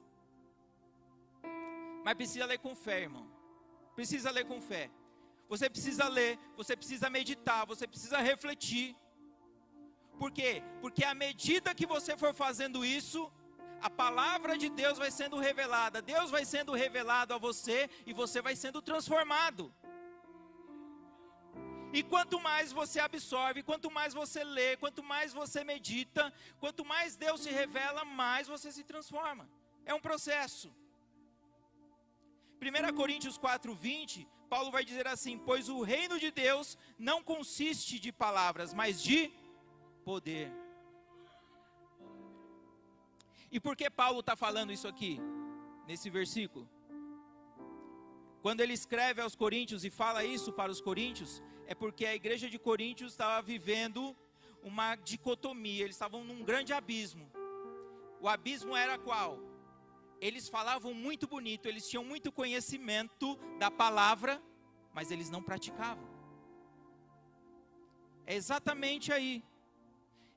Mas 2.04 2.14
precisa 2.14 2.46
ler 2.46 2.58
com 2.58 2.74
fé, 2.74 3.02
irmão. 3.02 3.26
Precisa 3.94 4.30
ler 4.30 4.44
com 4.44 4.60
fé. 4.60 4.90
Você 5.48 5.68
precisa 5.68 6.08
ler, 6.08 6.38
você 6.56 6.76
precisa 6.76 7.10
meditar, 7.10 7.66
você 7.66 7.86
precisa 7.86 8.18
refletir. 8.18 8.96
Por 10.22 10.30
quê? 10.30 10.62
Porque 10.80 11.02
à 11.04 11.14
medida 11.22 11.74
que 11.78 11.84
você 11.84 12.12
for 12.16 12.32
fazendo 12.32 12.84
isso, 12.84 13.20
a 13.88 13.90
palavra 13.90 14.56
de 14.62 14.68
Deus 14.80 14.96
vai 15.02 15.10
sendo 15.10 15.36
revelada, 15.46 16.00
Deus 16.00 16.30
vai 16.34 16.44
sendo 16.44 16.72
revelado 16.82 17.34
a 17.34 17.38
você 17.38 17.90
e 18.06 18.12
você 18.12 18.40
vai 18.40 18.54
sendo 18.54 18.80
transformado. 18.80 19.64
E 21.92 22.04
quanto 22.04 22.38
mais 22.40 22.70
você 22.80 23.00
absorve, 23.00 23.64
quanto 23.64 23.90
mais 23.90 24.14
você 24.14 24.44
lê, 24.44 24.76
quanto 24.76 25.02
mais 25.02 25.32
você 25.40 25.64
medita, 25.64 26.32
quanto 26.60 26.84
mais 26.84 27.16
Deus 27.16 27.40
se 27.40 27.50
revela, 27.50 28.04
mais 28.04 28.46
você 28.46 28.70
se 28.70 28.84
transforma. 28.84 29.50
É 29.84 29.92
um 29.92 30.04
processo. 30.08 30.72
1 32.60 32.94
Coríntios 33.00 33.36
4:20, 33.36 34.24
Paulo 34.48 34.70
vai 34.70 34.84
dizer 34.84 35.08
assim: 35.08 35.36
"Pois 35.36 35.68
o 35.68 35.82
reino 35.82 36.16
de 36.24 36.30
Deus 36.30 36.78
não 37.10 37.20
consiste 37.34 37.98
de 37.98 38.12
palavras, 38.12 38.72
mas 38.72 39.02
de 39.02 39.18
poder. 40.02 40.52
E 43.50 43.60
por 43.60 43.76
que 43.76 43.88
Paulo 43.90 44.20
está 44.20 44.34
falando 44.34 44.72
isso 44.72 44.88
aqui, 44.88 45.20
nesse 45.86 46.08
versículo? 46.08 46.68
Quando 48.40 48.60
ele 48.60 48.72
escreve 48.72 49.20
aos 49.20 49.36
Coríntios 49.36 49.84
e 49.84 49.90
fala 49.90 50.24
isso 50.24 50.52
para 50.52 50.72
os 50.72 50.80
Coríntios, 50.80 51.42
é 51.66 51.74
porque 51.74 52.04
a 52.06 52.14
igreja 52.14 52.48
de 52.48 52.58
Coríntios 52.58 53.12
estava 53.12 53.40
vivendo 53.40 54.16
uma 54.62 54.96
dicotomia, 54.96 55.84
eles 55.84 55.96
estavam 55.96 56.24
num 56.24 56.42
grande 56.42 56.72
abismo. 56.72 57.30
O 58.20 58.28
abismo 58.28 58.76
era 58.76 58.98
qual? 58.98 59.38
Eles 60.20 60.48
falavam 60.48 60.94
muito 60.94 61.26
bonito, 61.26 61.66
eles 61.66 61.88
tinham 61.88 62.04
muito 62.04 62.30
conhecimento 62.30 63.36
da 63.58 63.70
palavra, 63.70 64.40
mas 64.94 65.10
eles 65.10 65.30
não 65.30 65.42
praticavam. 65.42 66.08
É 68.26 68.34
exatamente 68.34 69.12
aí. 69.12 69.42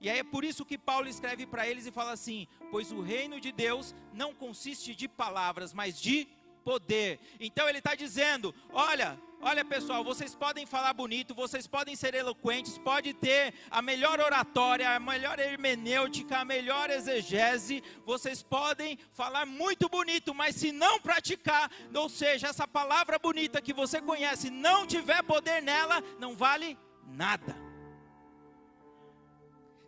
E 0.06 0.10
aí 0.10 0.20
é 0.20 0.24
por 0.24 0.46
isso 0.46 0.64
que 0.64 0.78
Paulo 0.78 1.08
escreve 1.08 1.48
para 1.48 1.68
eles 1.68 1.88
e 1.88 1.92
fala 1.92 2.12
assim: 2.12 2.48
Pois 2.70 2.92
o 2.92 3.02
reino 3.02 3.42
de 3.42 3.52
Deus 3.52 3.96
não 4.14 4.36
consiste 4.36 4.94
de 4.94 5.08
palavras, 5.08 5.74
mas 5.74 6.00
de 6.00 6.28
poder. 6.64 7.20
Então 7.40 7.68
ele 7.68 7.80
está 7.80 7.96
dizendo: 7.96 8.54
Olha, 8.72 9.20
olha 9.42 9.66
pessoal, 9.66 10.04
vocês 10.04 10.36
podem 10.36 10.64
falar 10.64 10.94
bonito, 10.94 11.34
vocês 11.34 11.66
podem 11.66 11.96
ser 11.96 12.14
eloquentes, 12.14 12.78
pode 12.78 13.16
ter 13.16 13.56
a 13.72 13.82
melhor 13.82 14.20
oratória, 14.20 14.92
a 14.92 15.00
melhor 15.00 15.40
hermenêutica, 15.40 16.38
a 16.38 16.46
melhor 16.46 16.92
exegese, 16.92 17.84
vocês 18.06 18.44
podem 18.44 19.00
falar 19.12 19.48
muito 19.48 19.90
bonito, 19.90 20.36
mas 20.36 20.56
se 20.56 20.72
não 20.72 21.02
praticar, 21.02 21.72
ou 21.96 22.10
seja, 22.10 22.50
essa 22.50 22.68
palavra 22.68 23.18
bonita 23.18 23.60
que 23.60 23.74
você 23.74 24.00
conhece, 24.00 24.52
não 24.52 24.86
tiver 24.86 25.24
poder 25.24 25.64
nela, 25.64 26.00
não 26.20 26.36
vale 26.36 26.78
nada 27.08 27.65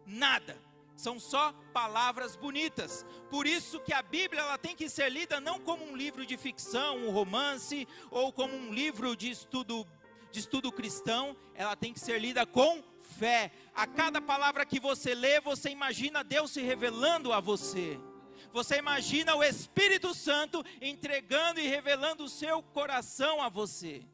nada. 0.07 0.57
São 0.95 1.19
só 1.19 1.53
palavras 1.73 2.35
bonitas. 2.35 3.05
Por 3.29 3.45
isso 3.45 3.79
que 3.81 3.93
a 3.93 4.01
Bíblia 4.01 4.41
ela 4.41 4.57
tem 4.57 4.75
que 4.75 4.89
ser 4.89 5.09
lida 5.11 5.39
não 5.39 5.59
como 5.59 5.85
um 5.85 5.95
livro 5.95 6.25
de 6.25 6.35
ficção, 6.37 6.97
um 6.97 7.11
romance 7.11 7.87
ou 8.09 8.33
como 8.33 8.55
um 8.55 8.73
livro 8.73 9.15
de 9.15 9.29
estudo 9.29 9.85
de 10.31 10.39
estudo 10.39 10.71
cristão, 10.71 11.37
ela 11.55 11.75
tem 11.75 11.93
que 11.93 11.99
ser 11.99 12.19
lida 12.19 12.45
com 12.45 12.83
fé. 13.17 13.51
A 13.73 13.87
cada 13.87 14.21
palavra 14.21 14.65
que 14.65 14.79
você 14.79 15.15
lê, 15.15 15.39
você 15.39 15.69
imagina 15.69 16.23
Deus 16.23 16.51
se 16.51 16.61
revelando 16.61 17.31
a 17.31 17.39
você. 17.39 17.99
Você 18.51 18.77
imagina 18.77 19.35
o 19.35 19.43
Espírito 19.43 20.13
Santo 20.13 20.63
entregando 20.81 21.59
e 21.59 21.67
revelando 21.67 22.23
o 22.23 22.29
seu 22.29 22.61
coração 22.61 23.41
a 23.41 23.49
você. 23.49 24.05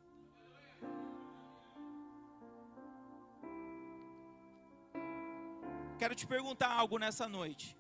Quero 6.04 6.16
te 6.16 6.28
perguntar 6.28 6.70
algo 6.70 6.98
nessa 6.98 7.30
noite. 7.30 7.78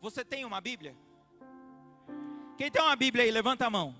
Você 0.00 0.24
tem 0.24 0.44
uma 0.44 0.60
Bíblia? 0.60 0.96
Quem 2.58 2.68
tem 2.68 2.82
uma 2.82 2.96
Bíblia 2.96 3.22
aí, 3.22 3.30
levanta 3.30 3.66
a 3.66 3.70
mão. 3.70 3.94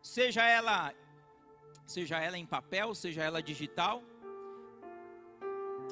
Seja 0.00 0.42
ela 0.42 0.94
seja 1.86 2.18
ela 2.18 2.38
em 2.38 2.46
papel, 2.46 2.94
seja 2.94 3.22
ela 3.22 3.42
digital, 3.42 4.02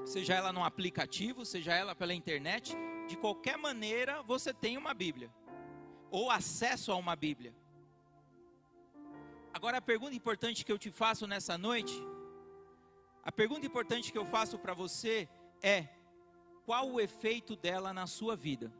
seja 0.06 0.32
ela 0.32 0.54
no 0.54 0.64
aplicativo, 0.64 1.44
seja 1.44 1.74
ela 1.74 1.94
pela 1.94 2.14
internet, 2.14 2.74
de 3.06 3.16
qualquer 3.18 3.58
maneira 3.58 4.22
você 4.22 4.54
tem 4.54 4.78
uma 4.78 4.94
Bíblia 4.94 5.30
ou 6.10 6.30
acesso 6.30 6.90
a 6.92 6.96
uma 6.96 7.14
Bíblia. 7.14 7.54
Agora 9.56 9.78
a 9.78 9.80
pergunta 9.80 10.14
importante 10.14 10.66
que 10.66 10.70
eu 10.70 10.78
te 10.78 10.90
faço 10.90 11.26
nessa 11.26 11.56
noite, 11.56 11.94
a 13.24 13.32
pergunta 13.32 13.64
importante 13.64 14.12
que 14.12 14.18
eu 14.18 14.26
faço 14.26 14.58
para 14.58 14.74
você 14.74 15.26
é: 15.62 15.88
qual 16.66 16.90
o 16.90 17.00
efeito 17.00 17.56
dela 17.56 17.90
na 17.90 18.06
sua 18.06 18.36
vida? 18.36 18.70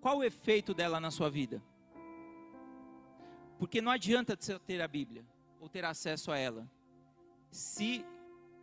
Qual 0.00 0.18
o 0.18 0.22
efeito 0.22 0.72
dela 0.72 1.00
na 1.00 1.10
sua 1.10 1.28
vida? 1.28 1.60
Porque 3.58 3.82
não 3.82 3.90
adianta 3.90 4.36
você 4.38 4.56
ter 4.60 4.80
a 4.80 4.86
Bíblia 4.86 5.26
ou 5.58 5.68
ter 5.68 5.84
acesso 5.84 6.30
a 6.30 6.38
ela, 6.38 6.70
se 7.50 8.06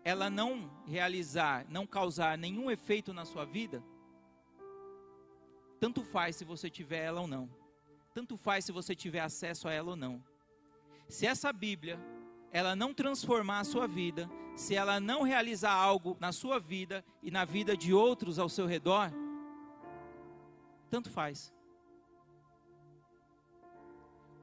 ela 0.02 0.30
não 0.30 0.72
realizar, 0.86 1.66
não 1.68 1.86
causar 1.86 2.38
nenhum 2.38 2.72
efeito 2.72 3.12
na 3.12 3.26
sua 3.26 3.44
vida, 3.44 3.84
tanto 5.78 6.06
faz 6.06 6.38
se 6.38 6.46
você 6.46 6.70
tiver 6.70 7.04
ela 7.04 7.20
ou 7.20 7.28
não. 7.28 7.61
Tanto 8.14 8.36
faz 8.38 8.66
se 8.66 8.72
você 8.72 8.96
tiver 8.96 9.22
acesso 9.22 9.68
a 9.68 9.74
ela 9.74 9.92
ou 9.92 9.96
não. 9.96 10.24
Se 11.08 11.26
essa 11.26 11.52
Bíblia, 11.52 12.00
ela 12.52 12.76
não 12.76 12.94
transformar 12.94 13.60
a 13.60 13.64
sua 13.64 13.88
vida, 13.88 14.30
se 14.56 14.76
ela 14.76 15.00
não 15.00 15.24
realizar 15.24 15.74
algo 15.74 16.18
na 16.20 16.32
sua 16.32 16.60
vida 16.60 17.04
e 17.24 17.32
na 17.32 17.46
vida 17.46 17.76
de 17.76 17.94
outros 17.94 18.38
ao 18.38 18.50
seu 18.50 18.66
redor, 18.66 19.12
tanto 20.90 21.10
faz. 21.10 21.54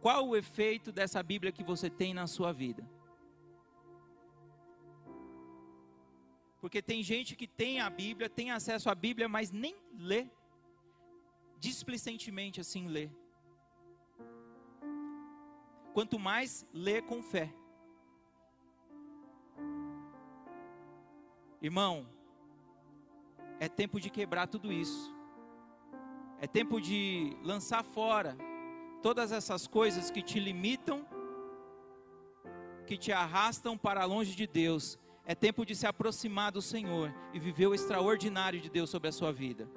Qual 0.00 0.26
o 0.26 0.36
efeito 0.36 0.90
dessa 0.90 1.22
Bíblia 1.22 1.52
que 1.52 1.62
você 1.62 1.90
tem 1.90 2.14
na 2.14 2.26
sua 2.26 2.52
vida? 2.52 2.88
Porque 6.60 6.80
tem 6.80 7.02
gente 7.02 7.36
que 7.36 7.46
tem 7.46 7.80
a 7.80 7.90
Bíblia, 7.90 8.28
tem 8.28 8.50
acesso 8.50 8.88
à 8.88 8.94
Bíblia, 8.94 9.28
mas 9.28 9.50
nem 9.50 9.76
lê. 9.92 10.26
Displicentemente 11.58 12.60
assim 12.60 12.86
lê. 12.86 13.10
Quanto 15.92 16.18
mais 16.18 16.66
lê 16.72 17.02
com 17.02 17.22
fé. 17.22 17.52
Irmão, 21.60 22.06
é 23.58 23.68
tempo 23.68 24.00
de 24.00 24.10
quebrar 24.10 24.46
tudo 24.46 24.72
isso. 24.72 25.12
É 26.40 26.46
tempo 26.46 26.80
de 26.80 27.36
lançar 27.42 27.82
fora 27.82 28.36
todas 29.02 29.32
essas 29.32 29.66
coisas 29.66 30.10
que 30.10 30.22
te 30.22 30.38
limitam, 30.38 31.04
que 32.86 32.96
te 32.96 33.12
arrastam 33.12 33.76
para 33.76 34.04
longe 34.04 34.34
de 34.36 34.46
Deus. 34.46 34.98
É 35.24 35.34
tempo 35.34 35.66
de 35.66 35.74
se 35.74 35.86
aproximar 35.86 36.52
do 36.52 36.62
Senhor 36.62 37.12
e 37.34 37.38
viver 37.38 37.66
o 37.66 37.74
extraordinário 37.74 38.60
de 38.60 38.70
Deus 38.70 38.88
sobre 38.88 39.08
a 39.08 39.12
sua 39.12 39.32
vida. 39.32 39.68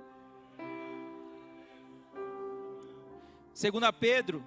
Segunda 3.53 3.91
Pedro, 3.91 4.43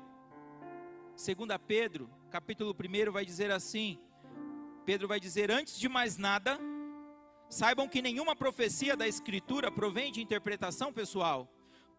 segunda 1.17 1.59
Pedro, 1.59 2.11
capítulo 2.31 2.75
1 2.75 3.13
vai 3.13 3.25
dizer 3.25 3.51
assim: 3.51 3.99
Pedro 4.85 5.07
vai 5.07 5.21
dizer 5.21 5.51
antes 5.51 5.79
de 5.79 5.89
mais 5.89 6.17
nada, 6.17 6.59
Saibam 7.49 7.89
que 7.89 8.03
nenhuma 8.03 8.35
profecia 8.35 8.97
da 8.97 9.07
Escritura 9.07 9.71
provém 9.71 10.11
de 10.11 10.21
interpretação 10.21 10.93
pessoal, 10.93 11.49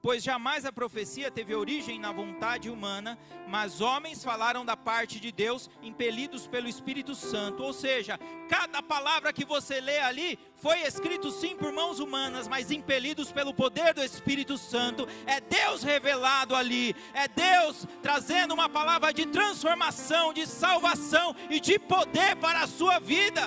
pois 0.06 0.22
jamais 0.22 0.64
a 0.66 0.72
profecia 0.72 1.32
teve 1.32 1.56
origem 1.56 2.00
na 2.00 2.12
vontade 2.12 2.70
humana, 2.70 3.18
mas 3.48 3.82
homens 3.82 4.24
falaram 4.24 4.64
da 4.64 4.78
parte 4.78 5.20
de 5.20 5.32
Deus, 5.32 5.68
impelidos 5.82 6.46
pelo 6.46 6.68
Espírito 6.68 7.16
Santo. 7.16 7.64
Ou 7.64 7.74
seja, 7.74 8.20
cada 8.48 8.84
palavra 8.84 9.34
que 9.34 9.44
você 9.44 9.82
lê 9.82 9.98
ali 9.98 10.38
foi 10.58 10.82
escrito 10.82 11.32
sim 11.32 11.56
por 11.56 11.72
mãos 11.72 12.00
humanas, 12.00 12.48
mas 12.48 12.70
impelidos 12.70 13.32
pelo 13.32 13.52
poder 13.52 13.96
do 13.96 14.04
Espírito 14.04 14.60
Santo. 14.60 15.08
É 15.26 15.42
Deus 15.42 15.82
revelado 15.82 16.56
ali, 16.56 16.96
é 17.12 17.28
Deus 17.28 17.88
trazendo 18.04 18.54
uma 18.54 18.70
palavra 18.70 19.12
de 19.12 19.26
transformação, 19.26 20.32
de 20.32 20.46
salvação 20.46 21.36
e 21.50 21.60
de 21.60 21.80
poder 21.80 22.36
para 22.36 22.62
a 22.62 22.68
sua 22.68 23.00
vida. 23.00 23.42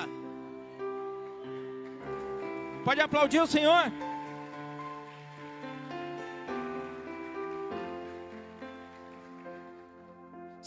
Pode 2.85 3.01
aplaudir 3.01 3.41
o 3.41 3.47
Senhor. 3.47 4.08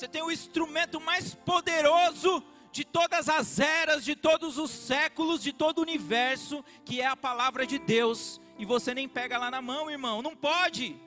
Você 0.01 0.07
tem 0.07 0.23
o 0.23 0.31
instrumento 0.31 0.99
mais 0.99 1.35
poderoso 1.35 2.43
de 2.71 2.83
todas 2.83 3.29
as 3.29 3.59
eras, 3.59 4.03
de 4.03 4.15
todos 4.15 4.57
os 4.57 4.71
séculos, 4.71 5.43
de 5.43 5.53
todo 5.53 5.77
o 5.77 5.81
universo, 5.83 6.65
que 6.83 6.99
é 6.99 7.05
a 7.05 7.15
palavra 7.15 7.67
de 7.67 7.77
Deus. 7.77 8.41
E 8.57 8.65
você 8.65 8.95
nem 8.95 9.07
pega 9.07 9.37
lá 9.37 9.51
na 9.51 9.61
mão, 9.61 9.91
irmão. 9.91 10.23
Não 10.23 10.35
pode. 10.35 10.99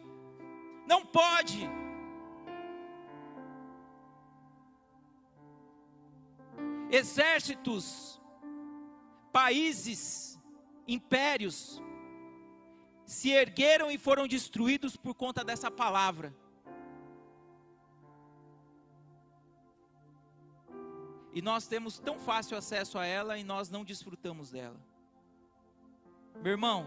Não 0.87 1.05
pode. 1.05 1.69
Exércitos, 6.89 8.21
países, 9.33 10.39
impérios 10.87 11.83
se 13.05 13.31
ergueram 13.31 13.91
e 13.91 13.99
foram 13.99 14.29
destruídos 14.29 14.97
por 14.97 15.17
conta 15.17 15.43
dessa 15.43 15.69
palavra. 15.69 16.33
E 21.35 21.43
nós 21.43 21.67
temos 21.67 21.99
tão 21.99 22.17
fácil 22.19 22.57
acesso 22.57 22.97
a 22.97 23.05
ela 23.05 23.37
e 23.37 23.43
nós 23.43 23.69
não 23.69 23.85
desfrutamos 23.85 24.53
dela. 24.53 24.81
Meu 26.41 26.53
irmão, 26.53 26.87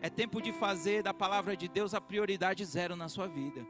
é 0.00 0.08
tempo 0.08 0.40
de 0.40 0.52
fazer 0.52 1.02
da 1.02 1.12
palavra 1.12 1.56
de 1.56 1.66
Deus 1.66 1.92
a 1.92 2.00
prioridade 2.00 2.64
zero 2.64 2.94
na 2.94 3.08
sua 3.08 3.26
vida. 3.26 3.66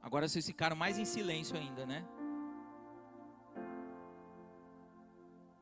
Agora 0.00 0.26
vocês 0.26 0.46
ficaram 0.46 0.74
mais 0.74 0.98
em 0.98 1.04
silêncio 1.04 1.54
ainda, 1.54 1.84
né? 1.84 2.02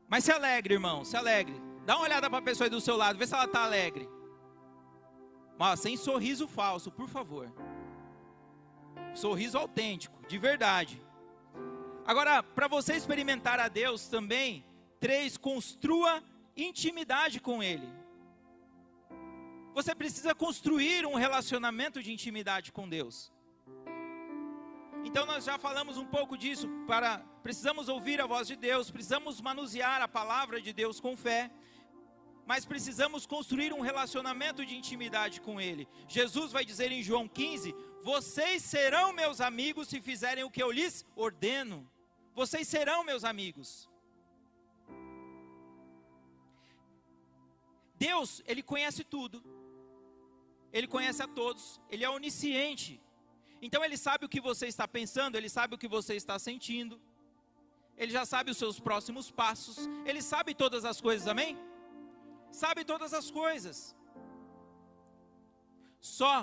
Mas 0.08 0.22
se 0.22 0.30
alegre, 0.30 0.74
irmão, 0.74 1.04
se 1.04 1.16
alegre. 1.16 1.60
Dá 1.84 1.96
uma 1.96 2.04
olhada 2.04 2.30
para 2.30 2.38
a 2.38 2.42
pessoa 2.42 2.66
aí 2.66 2.70
do 2.70 2.80
seu 2.80 2.96
lado, 2.96 3.18
vê 3.18 3.26
se 3.26 3.34
ela 3.34 3.46
está 3.46 3.64
alegre. 3.64 4.08
Mas 5.58 5.80
sem 5.80 5.96
sorriso 5.96 6.46
falso, 6.46 6.92
por 6.92 7.08
favor. 7.08 7.52
Sorriso 9.16 9.58
autêntico, 9.58 10.24
de 10.28 10.38
verdade. 10.38 11.02
Agora, 12.06 12.42
para 12.42 12.68
você 12.68 12.94
experimentar 12.94 13.58
a 13.58 13.68
Deus 13.68 14.08
também, 14.08 14.64
três, 15.00 15.36
construa 15.36 16.22
intimidade 16.56 17.40
com 17.40 17.62
Ele. 17.62 17.88
Você 19.74 19.94
precisa 19.94 20.34
construir 20.34 21.04
um 21.06 21.14
relacionamento 21.14 22.02
de 22.02 22.12
intimidade 22.12 22.72
com 22.72 22.88
Deus. 22.88 23.32
Então 25.04 25.24
nós 25.24 25.44
já 25.44 25.58
falamos 25.58 25.96
um 25.96 26.06
pouco 26.06 26.36
disso 26.36 26.68
para 26.86 27.18
precisamos 27.42 27.88
ouvir 27.88 28.20
a 28.20 28.26
voz 28.26 28.48
de 28.48 28.56
Deus, 28.56 28.90
precisamos 28.90 29.40
manusear 29.40 30.02
a 30.02 30.08
palavra 30.08 30.60
de 30.60 30.72
Deus 30.72 30.98
com 30.98 31.16
fé, 31.16 31.50
mas 32.44 32.64
precisamos 32.64 33.26
construir 33.26 33.72
um 33.72 33.80
relacionamento 33.80 34.64
de 34.64 34.76
intimidade 34.76 35.40
com 35.40 35.60
ele. 35.60 35.86
Jesus 36.08 36.52
vai 36.52 36.64
dizer 36.64 36.90
em 36.90 37.02
João 37.02 37.28
15: 37.28 37.74
"Vocês 38.10 38.62
serão 38.74 39.06
meus 39.22 39.38
amigos 39.50 39.88
se 39.92 40.00
fizerem 40.08 40.44
o 40.44 40.52
que 40.54 40.62
eu 40.64 40.70
lhes 40.78 40.94
ordeno". 41.26 41.78
Vocês 42.40 42.66
serão 42.74 42.98
meus 43.10 43.24
amigos. 43.32 43.68
Deus, 48.06 48.30
ele 48.50 48.62
conhece 48.72 49.02
tudo. 49.16 49.38
Ele 50.76 50.88
conhece 50.94 51.20
a 51.26 51.28
todos, 51.40 51.80
ele 51.92 52.04
é 52.04 52.10
onisciente. 52.10 52.92
Então 53.66 53.82
ele 53.84 53.96
sabe 54.06 54.24
o 54.26 54.28
que 54.28 54.42
você 54.48 54.66
está 54.66 54.86
pensando, 54.86 55.36
ele 55.36 55.48
sabe 55.48 55.74
o 55.74 55.78
que 55.82 55.88
você 55.88 56.14
está 56.22 56.38
sentindo. 56.38 57.00
Ele 57.96 58.12
já 58.18 58.24
sabe 58.32 58.50
os 58.50 58.58
seus 58.62 58.78
próximos 58.78 59.30
passos, 59.30 59.76
ele 60.04 60.20
sabe 60.32 60.54
todas 60.54 60.84
as 60.84 61.00
coisas, 61.00 61.26
amém? 61.34 61.56
Sabe 62.62 62.84
todas 62.84 63.12
as 63.20 63.30
coisas. 63.30 63.96
Só 65.98 66.34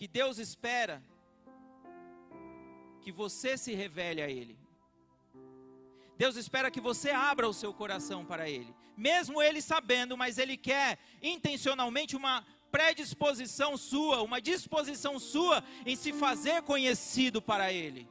que 0.00 0.08
Deus 0.08 0.38
espera 0.38 1.02
que 3.02 3.12
você 3.12 3.58
se 3.58 3.74
revele 3.74 4.22
a 4.22 4.30
Ele. 4.30 4.58
Deus 6.16 6.36
espera 6.36 6.70
que 6.70 6.80
você 6.80 7.10
abra 7.10 7.46
o 7.46 7.52
seu 7.52 7.74
coração 7.74 8.24
para 8.24 8.48
Ele, 8.48 8.74
mesmo 8.96 9.42
Ele 9.42 9.60
sabendo, 9.60 10.16
mas 10.16 10.38
Ele 10.38 10.56
quer 10.56 10.98
intencionalmente 11.20 12.16
uma 12.16 12.46
predisposição 12.72 13.76
sua, 13.76 14.22
uma 14.22 14.40
disposição 14.40 15.18
sua 15.18 15.62
em 15.84 15.94
se 15.94 16.14
fazer 16.14 16.62
conhecido 16.62 17.42
para 17.42 17.70
Ele. 17.70 18.08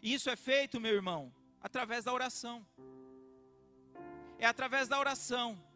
Isso 0.00 0.30
é 0.30 0.36
feito, 0.36 0.80
meu 0.80 0.94
irmão, 0.94 1.34
através 1.60 2.04
da 2.04 2.12
oração. 2.12 2.64
É 4.38 4.46
através 4.46 4.86
da 4.86 5.00
oração. 5.00 5.73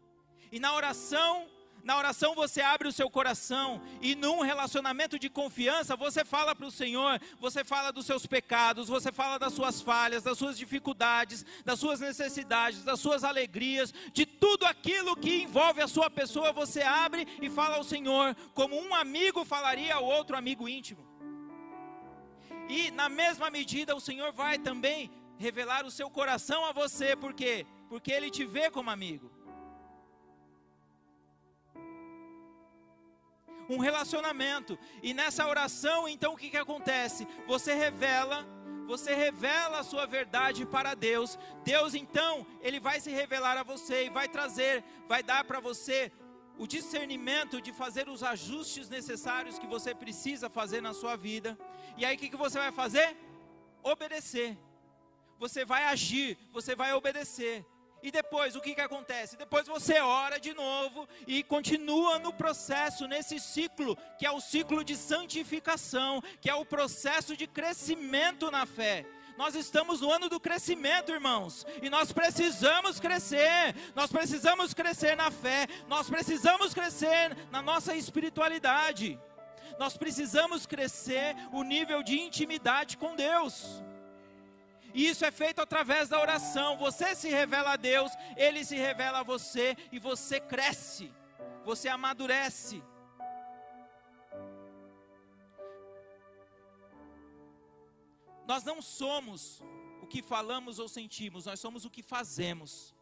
E 0.51 0.59
na 0.59 0.73
oração 0.73 1.47
na 1.83 1.97
oração 1.97 2.35
você 2.35 2.61
abre 2.61 2.87
o 2.87 2.91
seu 2.91 3.09
coração 3.09 3.81
e 4.01 4.13
num 4.13 4.41
relacionamento 4.41 5.17
de 5.17 5.29
confiança 5.29 5.95
você 5.95 6.25
fala 6.25 6.53
para 6.53 6.67
o 6.67 6.71
Senhor, 6.71 7.19
você 7.39 7.63
fala 7.63 7.91
dos 7.91 8.05
seus 8.05 8.25
pecados, 8.25 8.89
você 8.89 9.11
fala 9.11 9.39
das 9.39 9.53
suas 9.53 9.81
falhas, 9.81 10.23
das 10.23 10.37
suas 10.37 10.57
dificuldades, 10.57 11.45
das 11.63 11.79
suas 11.79 11.99
necessidades, 11.99 12.83
das 12.83 12.99
suas 12.99 13.23
alegrias, 13.23 13.93
de 14.13 14.25
tudo 14.25 14.65
aquilo 14.65 15.15
que 15.15 15.43
envolve 15.43 15.81
a 15.81 15.87
sua 15.87 16.09
pessoa, 16.09 16.51
você 16.51 16.81
abre 16.81 17.27
e 17.41 17.49
fala 17.49 17.77
ao 17.77 17.83
Senhor, 17.83 18.35
como 18.53 18.79
um 18.79 18.93
amigo 18.93 19.45
falaria 19.45 19.95
ao 19.95 20.03
outro 20.03 20.35
amigo 20.35 20.67
íntimo. 20.67 21.07
E 22.67 22.91
na 22.91 23.09
mesma 23.09 23.49
medida 23.49 23.95
o 23.95 24.01
Senhor 24.01 24.31
vai 24.31 24.59
também 24.59 25.09
revelar 25.37 25.85
o 25.85 25.91
seu 25.91 26.09
coração 26.09 26.65
a 26.65 26.73
você, 26.73 27.15
por 27.15 27.33
quê? 27.33 27.65
Porque 27.87 28.11
ele 28.11 28.29
te 28.29 28.45
vê 28.45 28.69
como 28.69 28.91
amigo. 28.91 29.38
Um 33.69 33.77
relacionamento. 33.77 34.77
E 35.03 35.13
nessa 35.13 35.47
oração, 35.47 36.07
então, 36.07 36.33
o 36.33 36.37
que, 36.37 36.49
que 36.49 36.57
acontece? 36.57 37.27
Você 37.47 37.73
revela, 37.73 38.45
você 38.87 39.13
revela 39.13 39.79
a 39.79 39.83
sua 39.83 40.05
verdade 40.05 40.65
para 40.65 40.95
Deus, 40.95 41.37
Deus 41.63 41.93
então, 41.93 42.45
ele 42.61 42.79
vai 42.79 42.99
se 42.99 43.11
revelar 43.11 43.57
a 43.57 43.63
você 43.63 44.05
e 44.05 44.09
vai 44.09 44.27
trazer, 44.27 44.83
vai 45.07 45.21
dar 45.21 45.43
para 45.43 45.59
você 45.59 46.11
o 46.57 46.67
discernimento 46.67 47.61
de 47.61 47.71
fazer 47.71 48.09
os 48.09 48.21
ajustes 48.21 48.89
necessários 48.89 49.57
que 49.57 49.65
você 49.65 49.95
precisa 49.95 50.49
fazer 50.49 50.81
na 50.81 50.93
sua 50.93 51.15
vida. 51.15 51.57
E 51.95 52.03
aí 52.03 52.15
o 52.15 52.19
que, 52.19 52.29
que 52.29 52.35
você 52.35 52.57
vai 52.57 52.71
fazer? 52.71 53.15
Obedecer. 53.81 54.57
Você 55.37 55.63
vai 55.63 55.85
agir, 55.85 56.37
você 56.51 56.75
vai 56.75 56.93
obedecer. 56.93 57.65
E 58.01 58.11
depois, 58.11 58.55
o 58.55 58.61
que, 58.61 58.75
que 58.75 58.81
acontece? 58.81 59.35
Depois 59.35 59.67
você 59.67 59.99
ora 59.99 60.39
de 60.39 60.53
novo 60.53 61.07
e 61.27 61.43
continua 61.43 62.17
no 62.17 62.31
processo, 62.31 63.07
nesse 63.07 63.39
ciclo, 63.39 63.97
que 64.17 64.25
é 64.25 64.31
o 64.31 64.39
ciclo 64.39 64.83
de 64.83 64.95
santificação, 64.95 66.21
que 66.39 66.49
é 66.49 66.55
o 66.55 66.65
processo 66.65 67.35
de 67.35 67.45
crescimento 67.45 68.49
na 68.49 68.65
fé. 68.65 69.05
Nós 69.37 69.55
estamos 69.55 70.01
no 70.01 70.11
ano 70.11 70.27
do 70.27 70.39
crescimento, 70.39 71.13
irmãos, 71.13 71.65
e 71.81 71.89
nós 71.89 72.11
precisamos 72.11 72.99
crescer, 72.99 73.73
nós 73.95 74.11
precisamos 74.11 74.73
crescer 74.73 75.15
na 75.15 75.31
fé, 75.31 75.65
nós 75.87 76.09
precisamos 76.09 76.73
crescer 76.73 77.37
na 77.49 77.61
nossa 77.61 77.95
espiritualidade, 77.95 79.17
nós 79.77 79.95
precisamos 79.95 80.65
crescer 80.65 81.37
o 81.53 81.63
nível 81.63 82.03
de 82.03 82.19
intimidade 82.19 82.97
com 82.97 83.15
Deus. 83.15 83.81
E 84.93 85.07
isso 85.07 85.23
é 85.25 85.31
feito 85.31 85.61
através 85.61 86.09
da 86.09 86.19
oração. 86.19 86.77
Você 86.77 87.15
se 87.15 87.29
revela 87.29 87.73
a 87.73 87.75
Deus, 87.75 88.11
Ele 88.35 88.63
se 88.65 88.75
revela 88.75 89.19
a 89.19 89.23
você 89.23 89.75
e 89.91 89.99
você 89.99 90.39
cresce, 90.39 91.11
você 91.63 91.87
amadurece. 91.87 92.83
Nós 98.47 98.63
não 98.63 98.81
somos 98.81 99.61
o 100.01 100.07
que 100.07 100.23
falamos 100.23 100.79
ou 100.79 100.87
sentimos, 100.87 101.45
nós 101.45 101.59
somos 101.59 101.85
o 101.85 101.89
que 101.89 102.01
fazemos. 102.01 102.95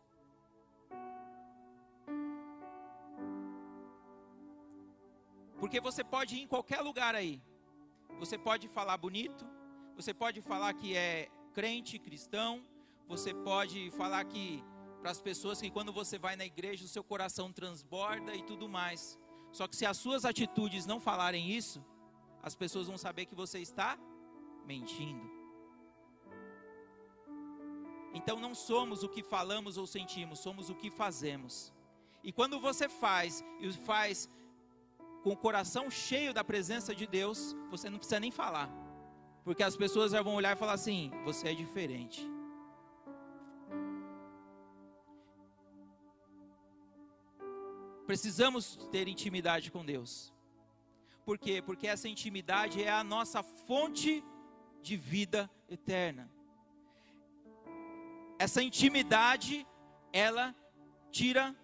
Porque 5.58 5.80
você 5.80 6.04
pode 6.04 6.36
ir 6.36 6.41
em 6.41 6.47
qualquer 6.47 6.82
lugar 6.82 7.15
aí. 7.15 7.41
Você 8.19 8.38
pode 8.38 8.67
falar 8.67 8.97
bonito, 8.97 9.45
você 9.95 10.13
pode 10.13 10.41
falar 10.41 10.73
que 10.73 10.95
é 10.95 11.30
crente, 11.58 11.98
cristão, 11.98 12.63
você 13.08 13.34
pode 13.34 13.89
falar 13.89 14.24
que 14.26 14.63
para 15.02 15.10
as 15.10 15.20
pessoas 15.20 15.60
que 15.60 15.72
quando 15.72 15.91
você 15.91 16.20
vai 16.20 16.36
na 16.36 16.46
igreja 16.46 16.86
o 16.86 16.88
seu 16.88 17.04
coração 17.04 17.52
transborda 17.52 18.36
e 18.36 18.43
tudo 18.43 18.70
mais. 18.70 19.17
Só 19.52 19.67
que 19.67 19.76
se 19.76 19.84
as 19.84 19.98
suas 19.98 20.24
atitudes 20.24 20.86
não 20.86 21.00
falarem 21.00 21.50
isso, 21.50 21.84
as 22.43 22.54
pessoas 22.54 22.86
vão 22.86 22.96
saber 22.96 23.26
que 23.26 23.34
você 23.34 23.58
está 23.58 23.98
mentindo. 24.67 25.28
Então 28.13 28.39
não 28.39 28.54
somos 28.54 29.02
o 29.02 29.10
que 29.10 29.24
falamos 29.24 29.80
ou 29.80 29.88
sentimos, 29.88 30.38
somos 30.38 30.70
o 30.70 30.76
que 30.76 30.91
fazemos. 30.91 31.74
E 32.24 32.32
quando 32.32 32.60
você 32.60 32.88
faz 32.88 33.43
e 33.60 33.72
faz 33.72 34.30
com 35.24 35.32
o 35.32 35.38
coração 35.38 35.89
cheio 35.89 36.36
da 36.36 36.43
presença 36.43 36.93
de 36.93 37.08
Deus, 37.08 37.56
você 37.72 37.89
não 37.89 37.98
precisa 37.98 38.20
nem 38.20 38.30
falar. 38.30 38.87
Porque 39.47 39.63
as 39.63 39.77
pessoas 39.77 40.12
já 40.12 40.21
vão 40.21 40.36
olhar 40.36 40.53
e 40.53 40.60
falar 40.60 40.73
assim: 40.73 41.10
você 41.23 41.47
é 41.47 41.53
diferente. 41.53 42.21
Precisamos 48.05 48.75
ter 48.91 49.07
intimidade 49.07 49.71
com 49.71 49.86
Deus. 49.86 50.33
Por 51.23 51.38
quê? 51.38 51.62
Porque 51.62 51.88
essa 51.88 52.10
intimidade 52.10 52.83
é 52.83 52.91
a 52.91 53.05
nossa 53.05 53.41
fonte 53.41 54.21
de 54.81 54.97
vida 54.97 55.49
eterna. 55.69 56.29
Essa 58.38 58.62
intimidade, 58.62 59.65
ela 60.12 60.53
tira 61.10 61.55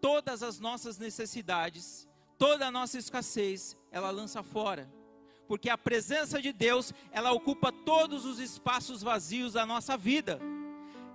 todas 0.00 0.44
as 0.44 0.60
nossas 0.60 0.98
necessidades, 0.98 2.08
toda 2.38 2.68
a 2.68 2.70
nossa 2.70 2.96
escassez, 2.96 3.76
ela 3.90 4.10
lança 4.10 4.40
fora 4.40 4.88
porque 5.48 5.70
a 5.70 5.78
presença 5.78 6.40
de 6.40 6.52
Deus, 6.52 6.92
ela 7.10 7.32
ocupa 7.32 7.72
todos 7.72 8.26
os 8.26 8.38
espaços 8.38 9.02
vazios 9.02 9.54
da 9.54 9.64
nossa 9.64 9.96
vida. 9.96 10.38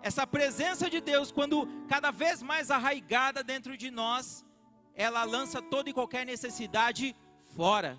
Essa 0.02 0.26
presença 0.26 0.90
de 0.90 1.00
Deus, 1.00 1.32
quando 1.32 1.68
cada 1.88 2.12
vez 2.12 2.42
mais 2.42 2.72
arraigada 2.72 3.44
dentro 3.44 3.78
de 3.78 3.92
nós, 3.92 4.44
ela 4.96 5.24
lança 5.24 5.62
toda 5.62 5.90
e 5.90 5.94
qualquer 5.94 6.26
necessidade 6.26 7.16
fora. 7.56 7.98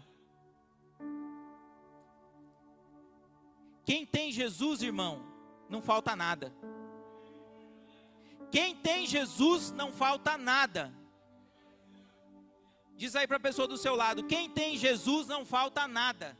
Quem 3.84 4.04
tem 4.04 4.32
Jesus, 4.32 4.82
irmão, 4.82 5.24
não 5.70 5.80
falta 5.80 6.16
nada. 6.16 6.52
Quem 8.50 8.74
tem 8.74 9.06
Jesus, 9.06 9.70
não 9.70 9.92
falta 9.92 10.36
nada. 10.36 10.92
Diz 12.96 13.16
aí 13.16 13.26
para 13.26 13.36
a 13.36 13.40
pessoa 13.40 13.66
do 13.66 13.76
seu 13.76 13.94
lado: 13.94 14.24
quem 14.24 14.48
tem 14.48 14.76
Jesus 14.76 15.26
não 15.26 15.44
falta 15.44 15.86
nada. 15.88 16.36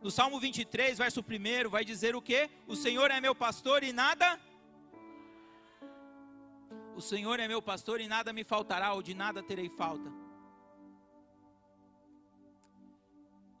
No 0.00 0.10
Salmo 0.10 0.40
23, 0.40 0.98
verso 0.98 1.20
1, 1.20 1.68
vai 1.70 1.84
dizer 1.84 2.16
o 2.16 2.20
que? 2.20 2.50
O 2.66 2.74
Senhor 2.74 3.08
é 3.10 3.20
meu 3.20 3.36
pastor 3.36 3.84
e 3.84 3.92
nada. 3.92 4.40
O 6.96 7.00
Senhor 7.00 7.38
é 7.38 7.46
meu 7.46 7.62
pastor 7.62 8.00
e 8.00 8.08
nada 8.08 8.32
me 8.32 8.42
faltará, 8.42 8.94
ou 8.94 9.02
de 9.02 9.14
nada 9.14 9.42
terei 9.42 9.68
falta. 9.68 10.10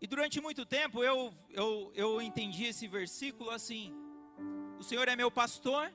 E 0.02 0.06
durante 0.08 0.40
muito 0.40 0.66
tempo 0.66 1.04
eu, 1.04 1.32
eu, 1.50 1.92
eu 1.94 2.20
entendi 2.20 2.64
esse 2.64 2.88
versículo 2.88 3.50
assim: 3.50 3.94
o 4.76 4.82
Senhor 4.82 5.06
é 5.06 5.14
meu 5.14 5.30
pastor, 5.30 5.92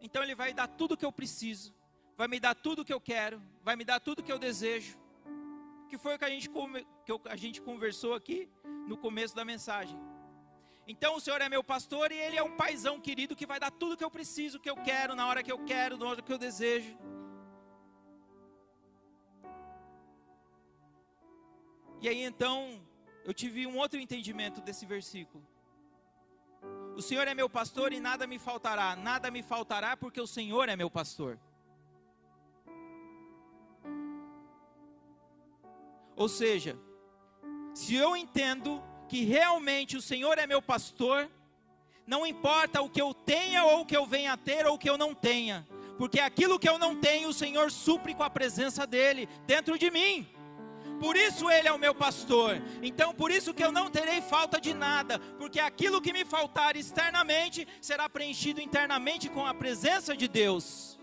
então 0.00 0.22
Ele 0.22 0.34
vai 0.34 0.54
dar 0.54 0.66
tudo 0.66 0.92
o 0.92 0.96
que 0.96 1.04
eu 1.04 1.12
preciso, 1.12 1.74
vai 2.16 2.26
me 2.26 2.40
dar 2.40 2.54
tudo 2.54 2.80
o 2.80 2.84
que 2.86 2.94
eu 2.94 3.00
quero, 3.00 3.42
vai 3.62 3.76
me 3.76 3.84
dar 3.84 4.00
tudo 4.00 4.20
o 4.20 4.22
que 4.22 4.32
eu 4.32 4.38
desejo. 4.38 4.98
Que 5.90 5.98
foi 5.98 6.14
o 6.14 6.18
que 6.18 6.24
a 6.24 6.30
gente, 6.30 6.48
que 6.48 7.12
a 7.28 7.36
gente 7.36 7.60
conversou 7.60 8.14
aqui 8.14 8.48
no 8.88 8.96
começo 8.96 9.36
da 9.36 9.44
mensagem. 9.44 9.98
Então 10.86 11.16
o 11.16 11.20
Senhor 11.20 11.42
é 11.42 11.48
meu 11.48 11.62
pastor 11.62 12.10
e 12.10 12.16
Ele 12.16 12.38
é 12.38 12.42
um 12.42 12.56
paizão 12.56 12.98
querido 12.98 13.36
que 13.36 13.44
vai 13.44 13.60
dar 13.60 13.70
tudo 13.70 13.92
o 13.92 13.96
que 13.96 14.04
eu 14.04 14.10
preciso, 14.10 14.56
o 14.56 14.60
que 14.60 14.70
eu 14.70 14.76
quero, 14.76 15.14
na 15.14 15.26
hora 15.26 15.42
que 15.42 15.52
eu 15.52 15.58
quero, 15.66 15.98
na 15.98 16.06
hora 16.06 16.22
que 16.22 16.32
eu 16.32 16.38
desejo. 16.38 16.96
E 22.00 22.08
aí 22.08 22.22
então 22.22 22.80
eu 23.24 23.34
tive 23.34 23.66
um 23.66 23.76
outro 23.76 23.98
entendimento 23.98 24.60
desse 24.60 24.86
versículo. 24.86 25.44
O 26.96 27.02
Senhor 27.02 27.26
é 27.26 27.34
meu 27.34 27.48
pastor 27.48 27.92
e 27.92 28.00
nada 28.00 28.26
me 28.26 28.38
faltará. 28.38 28.96
Nada 28.96 29.30
me 29.30 29.42
faltará 29.42 29.96
porque 29.96 30.20
o 30.20 30.26
Senhor 30.26 30.68
é 30.68 30.76
meu 30.76 30.90
pastor. 30.90 31.38
Ou 36.16 36.28
seja, 36.28 36.78
se 37.74 37.94
eu 37.94 38.16
entendo 38.16 38.82
que 39.08 39.24
realmente 39.24 39.96
o 39.96 40.02
Senhor 40.02 40.38
é 40.38 40.46
meu 40.46 40.60
pastor, 40.60 41.30
não 42.06 42.26
importa 42.26 42.82
o 42.82 42.90
que 42.90 43.00
eu 43.00 43.14
tenha 43.14 43.64
ou 43.64 43.80
o 43.80 43.86
que 43.86 43.96
eu 43.96 44.04
venha 44.04 44.34
a 44.34 44.36
ter 44.36 44.66
ou 44.66 44.74
o 44.74 44.78
que 44.78 44.90
eu 44.90 44.98
não 44.98 45.14
tenha, 45.14 45.66
porque 45.96 46.20
aquilo 46.20 46.58
que 46.58 46.68
eu 46.68 46.78
não 46.78 47.00
tenho, 47.00 47.28
o 47.28 47.32
Senhor 47.32 47.70
supre 47.70 48.14
com 48.14 48.22
a 48.22 48.28
presença 48.28 48.86
dEle 48.86 49.28
dentro 49.46 49.78
de 49.78 49.90
mim 49.90 50.28
por 51.00 51.16
isso 51.16 51.50
Ele 51.50 51.66
é 51.66 51.72
o 51.72 51.78
meu 51.78 51.94
pastor. 51.94 52.62
Então, 52.82 53.14
por 53.14 53.30
isso 53.30 53.54
que 53.54 53.64
eu 53.64 53.72
não 53.72 53.90
terei 53.90 54.20
falta 54.20 54.60
de 54.60 54.74
nada, 54.74 55.18
porque 55.38 55.58
aquilo 55.58 56.00
que 56.00 56.12
me 56.12 56.24
faltar 56.24 56.76
externamente 56.76 57.66
será 57.80 58.08
preenchido 58.08 58.60
internamente 58.60 59.28
com 59.30 59.46
a 59.46 59.54
presença 59.54 60.14
de 60.14 60.28
Deus. 60.28 61.00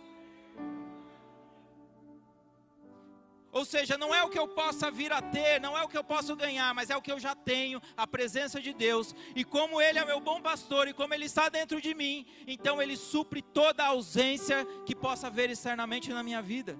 Ou 3.51 3.65
seja, 3.65 3.97
não 3.97 4.13
é 4.13 4.23
o 4.23 4.29
que 4.29 4.37
eu 4.37 4.47
possa 4.47 4.91
vir 4.91 5.11
a 5.11 5.19
ter, 5.19 5.59
não 5.59 5.75
é 5.75 5.83
o 5.83 5.87
que 5.87 5.97
eu 5.97 6.03
posso 6.03 6.35
ganhar, 6.35 6.75
mas 6.75 6.91
é 6.91 6.95
o 6.95 7.01
que 7.01 7.11
eu 7.11 7.19
já 7.19 7.33
tenho, 7.33 7.81
a 7.95 8.05
presença 8.05 8.61
de 8.61 8.71
Deus. 8.71 9.15
E 9.35 9.43
como 9.43 9.81
Ele 9.81 9.97
é 9.97 10.05
meu 10.05 10.19
bom 10.19 10.39
pastor 10.39 10.87
e 10.87 10.93
como 10.93 11.11
Ele 11.11 11.25
está 11.25 11.49
dentro 11.49 11.81
de 11.81 11.95
mim, 11.95 12.23
então 12.45 12.79
Ele 12.79 12.95
supre 12.95 13.41
toda 13.41 13.83
a 13.83 13.87
ausência 13.87 14.63
que 14.85 14.95
possa 14.95 15.25
haver 15.25 15.49
externamente 15.49 16.13
na 16.13 16.21
minha 16.21 16.39
vida. 16.39 16.77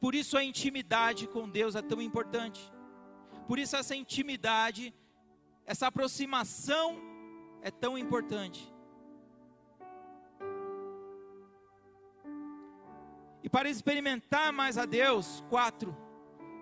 Por 0.00 0.14
isso 0.14 0.36
a 0.38 0.42
intimidade 0.42 1.26
com 1.28 1.48
Deus 1.48 1.74
é 1.74 1.82
tão 1.82 2.00
importante. 2.00 2.60
Por 3.46 3.58
isso 3.58 3.76
essa 3.76 3.94
intimidade, 3.94 4.94
essa 5.66 5.86
aproximação 5.88 6.98
é 7.60 7.70
tão 7.70 7.98
importante. 7.98 8.72
E 13.42 13.48
para 13.48 13.68
experimentar 13.68 14.52
mais 14.52 14.78
a 14.78 14.86
Deus, 14.86 15.44
quatro, 15.50 15.96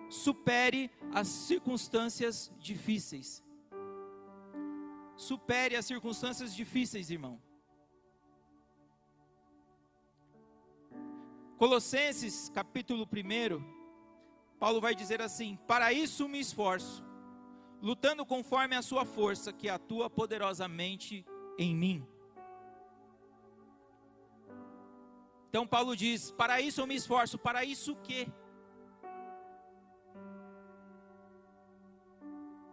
supere 0.09 0.91
as 1.13 1.27
circunstâncias 1.27 2.51
difíceis. 2.59 3.43
Supere 5.15 5.75
as 5.75 5.85
circunstâncias 5.85 6.55
difíceis, 6.55 7.09
irmão. 7.09 7.41
Colossenses, 11.59 12.47
capítulo 12.47 13.03
1, 13.03 13.61
Paulo 14.57 14.79
vai 14.79 14.95
dizer 14.95 15.21
assim: 15.21 15.59
Para 15.67 15.91
isso 15.91 16.25
me 16.29 16.39
esforço, 16.39 17.03
lutando 17.81 18.25
conforme 18.25 18.77
a 18.77 18.81
sua 18.81 19.03
força, 19.03 19.51
que 19.51 19.67
atua 19.67 20.09
poderosamente 20.09 21.25
em 21.57 21.75
mim. 21.75 22.07
Então 25.49 25.67
Paulo 25.67 25.97
diz: 25.97 26.31
Para 26.31 26.61
isso 26.61 26.79
eu 26.79 26.87
me 26.87 26.95
esforço, 26.95 27.37
para 27.37 27.65
isso 27.65 27.91
o 27.91 27.97
quê? 27.97 28.25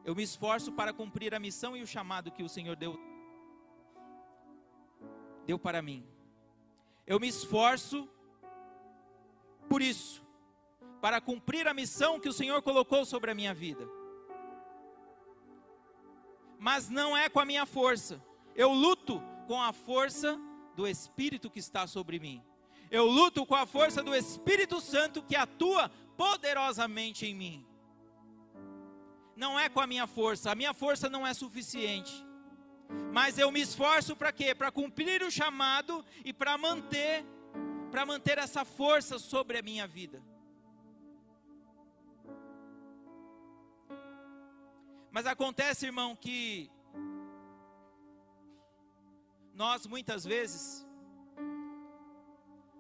Eu 0.05 0.15
me 0.15 0.23
esforço 0.23 0.71
para 0.71 0.93
cumprir 0.93 1.35
a 1.35 1.41
missão 1.41 1.77
e 1.77 1.83
o 1.83 1.89
chamado 1.89 2.31
que 2.31 2.45
o 2.45 2.49
Senhor 2.49 2.77
deu 2.77 2.97
deu 5.45 5.59
para 5.59 5.83
mim. 5.83 6.07
Eu 7.05 7.19
me 7.19 7.27
esforço 7.27 8.09
por 9.69 9.83
isso, 9.83 10.23
para 11.01 11.21
cumprir 11.21 11.67
a 11.69 11.75
missão 11.75 12.19
que 12.19 12.29
o 12.29 12.33
Senhor 12.33 12.63
colocou 12.63 13.05
sobre 13.05 13.31
a 13.31 13.35
minha 13.35 13.55
vida. 13.55 13.89
Mas 16.59 16.89
não 16.89 17.17
é 17.17 17.29
com 17.29 17.39
a 17.39 17.45
minha 17.45 17.67
força. 17.67 18.23
Eu 18.55 18.73
luto 18.73 19.23
com 19.47 19.61
a 19.63 19.73
força 19.73 20.39
do 20.75 20.87
Espírito 20.87 21.51
que 21.51 21.59
está 21.59 21.87
sobre 21.87 22.19
mim. 22.19 22.43
Eu 22.91 23.07
luto 23.07 23.45
com 23.45 23.55
a 23.55 23.67
força 23.67 24.03
do 24.03 24.15
Espírito 24.15 24.81
Santo 24.81 25.23
que 25.23 25.37
atua 25.37 25.91
poderosamente 26.17 27.27
em 27.27 27.35
mim. 27.35 27.67
Não 29.35 29.59
é 29.59 29.69
com 29.69 29.81
a 29.81 29.87
minha 29.87 30.07
força, 30.07 30.51
a 30.51 30.55
minha 30.55 30.73
força 30.73 31.11
não 31.11 31.27
é 31.27 31.35
suficiente. 31.35 32.25
Mas 33.13 33.39
eu 33.39 33.51
me 33.51 33.61
esforço 33.61 34.17
para 34.17 34.33
quê? 34.33 34.55
Para 34.55 34.71
cumprir 34.71 35.23
o 35.23 35.31
chamado 35.31 36.05
e 36.25 36.33
para 36.33 36.57
manter 36.57 37.25
para 37.97 38.05
manter 38.05 38.37
essa 38.37 38.63
força 38.63 39.19
sobre 39.19 39.57
a 39.57 39.63
minha 39.63 39.87
vida. 39.87 40.23
Mas 45.11 45.25
acontece, 45.25 45.87
irmão, 45.87 46.15
que 46.15 46.71
nós 49.55 49.87
muitas 49.87 50.27
vezes 50.27 50.87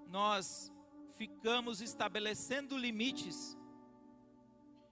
nós 0.07 0.71
ficamos 1.15 1.81
estabelecendo 1.81 2.77
limites 2.77 3.57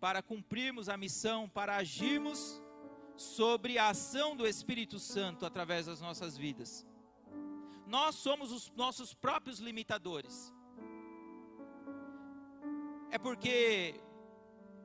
para 0.01 0.23
cumprirmos 0.23 0.89
a 0.89 0.97
missão, 0.97 1.51
para 1.51 1.77
agirmos 1.77 2.63
sobre 3.15 3.77
a 3.77 3.91
ação 3.91 4.35
do 4.35 4.47
Espírito 4.47 4.99
Santo 4.99 5.45
através 5.45 5.85
das 5.85 6.01
nossas 6.01 6.35
vidas. 6.35 6.87
Nós 7.87 8.15
somos 8.15 8.51
os 8.51 8.71
nossos 8.71 9.15
próprios 9.15 9.59
limitadores. 9.59 10.53
É 13.11 13.19
porque 13.19 14.01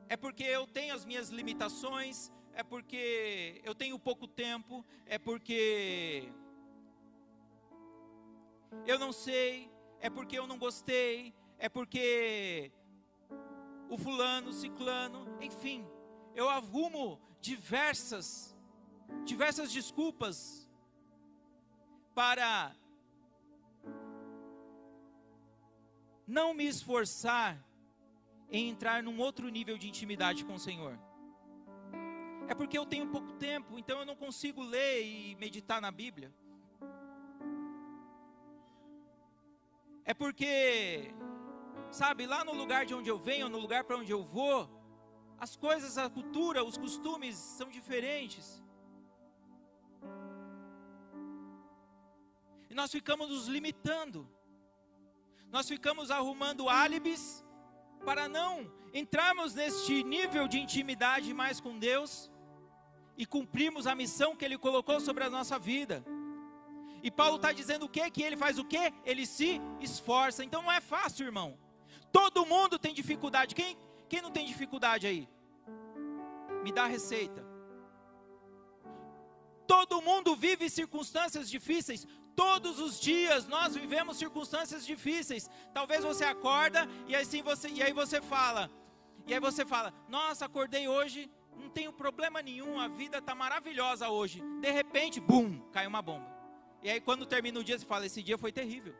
é 0.08 0.16
porque 0.16 0.42
eu 0.42 0.66
tenho 0.66 0.94
as 0.94 1.04
minhas 1.04 1.30
limitações, 1.30 2.32
é 2.52 2.62
porque 2.62 3.60
eu 3.64 3.74
tenho 3.74 3.98
pouco 3.98 4.26
tempo, 4.26 4.84
é 5.06 5.18
porque 5.18 6.32
eu 8.86 8.98
não 8.98 9.12
sei, 9.12 9.70
é 10.00 10.10
porque 10.10 10.38
eu 10.38 10.46
não 10.46 10.58
gostei, 10.58 11.32
é 11.58 11.68
porque 11.68 12.72
o 13.88 13.96
fulano, 13.96 14.50
o 14.50 14.52
ciclano, 14.52 15.26
enfim, 15.40 15.86
eu 16.34 16.48
arrumo 16.48 17.20
diversas, 17.40 18.56
diversas 19.24 19.72
desculpas 19.72 20.68
para 22.14 22.74
não 26.30 26.54
me 26.54 26.66
esforçar 26.74 27.58
em 28.50 28.68
entrar 28.68 29.02
num 29.02 29.18
outro 29.18 29.48
nível 29.48 29.76
de 29.76 29.88
intimidade 29.88 30.44
com 30.44 30.54
o 30.54 30.64
Senhor. 30.68 30.96
É 32.48 32.54
porque 32.54 32.78
eu 32.78 32.86
tenho 32.86 33.08
pouco 33.08 33.32
tempo, 33.32 33.78
então 33.78 33.98
eu 34.00 34.06
não 34.06 34.16
consigo 34.16 34.62
ler 34.62 35.04
e 35.04 35.34
meditar 35.36 35.80
na 35.80 35.90
Bíblia. 35.90 36.32
É 40.04 40.14
porque, 40.14 41.12
sabe, 41.90 42.26
lá 42.26 42.44
no 42.44 42.54
lugar 42.54 42.86
de 42.86 42.94
onde 42.94 43.08
eu 43.08 43.18
venho, 43.18 43.48
no 43.48 43.58
lugar 43.58 43.82
para 43.84 43.96
onde 43.96 44.12
eu 44.12 44.22
vou, 44.22 44.68
as 45.38 45.56
coisas, 45.56 45.98
a 45.98 46.08
cultura, 46.08 46.64
os 46.64 46.76
costumes 46.76 47.36
são 47.36 47.68
diferentes. 47.68 48.62
E 52.68 52.74
nós 52.74 52.90
ficamos 52.90 53.28
nos 53.28 53.46
limitando. 53.46 54.28
Nós 55.50 55.68
ficamos 55.68 56.10
arrumando 56.10 56.68
álibis 56.68 57.44
para 58.04 58.28
não 58.28 58.72
entrarmos 58.94 59.54
neste 59.54 60.02
nível 60.02 60.46
de 60.48 60.58
intimidade 60.58 61.32
mais 61.34 61.60
com 61.60 61.78
Deus 61.78 62.30
e 63.16 63.26
cumprirmos 63.26 63.86
a 63.86 63.94
missão 63.94 64.34
que 64.36 64.44
Ele 64.44 64.56
colocou 64.56 65.00
sobre 65.00 65.24
a 65.24 65.30
nossa 65.30 65.58
vida. 65.58 66.04
E 67.02 67.10
Paulo 67.10 67.36
está 67.36 67.52
dizendo 67.52 67.86
o 67.86 67.88
que? 67.88 68.10
Que 68.10 68.22
ele 68.22 68.36
faz 68.36 68.58
o 68.58 68.64
que? 68.64 68.92
Ele 69.04 69.24
se 69.26 69.60
esforça. 69.80 70.44
Então 70.44 70.62
não 70.62 70.72
é 70.72 70.80
fácil, 70.80 71.26
irmão. 71.26 71.58
Todo 72.12 72.46
mundo 72.46 72.78
tem 72.78 72.92
dificuldade. 72.92 73.54
Quem, 73.54 73.76
quem 74.08 74.20
não 74.20 74.30
tem 74.30 74.46
dificuldade 74.46 75.06
aí? 75.06 75.28
Me 76.62 76.72
dá 76.72 76.84
a 76.84 76.86
receita. 76.86 77.44
Todo 79.66 80.02
mundo 80.02 80.36
vive 80.36 80.68
circunstâncias 80.68 81.48
difíceis. 81.48 82.06
Todos 82.40 82.80
os 82.80 82.98
dias 82.98 83.46
nós 83.46 83.74
vivemos 83.74 84.16
circunstâncias 84.16 84.86
difíceis. 84.86 85.50
Talvez 85.74 86.02
você 86.02 86.24
acorda 86.24 86.88
e 87.06 87.14
assim 87.14 87.42
você 87.42 87.68
e 87.68 87.82
aí 87.82 87.92
você 87.92 88.18
fala. 88.22 88.70
E 89.26 89.34
aí 89.34 89.40
você 89.40 89.66
fala: 89.66 89.92
"Nossa, 90.08 90.46
acordei 90.46 90.88
hoje, 90.88 91.30
não 91.54 91.68
tenho 91.68 91.92
problema 91.92 92.40
nenhum, 92.40 92.80
a 92.80 92.88
vida 92.88 93.18
está 93.18 93.34
maravilhosa 93.34 94.08
hoje". 94.08 94.42
De 94.58 94.70
repente, 94.70 95.20
bum, 95.20 95.60
cai 95.70 95.86
uma 95.86 96.00
bomba. 96.00 96.26
E 96.82 96.88
aí 96.88 96.98
quando 96.98 97.26
termina 97.26 97.60
o 97.60 97.64
dia, 97.64 97.78
você 97.78 97.84
fala: 97.84 98.06
esse 98.06 98.22
dia 98.22 98.38
foi 98.38 98.50
terrível. 98.50 98.94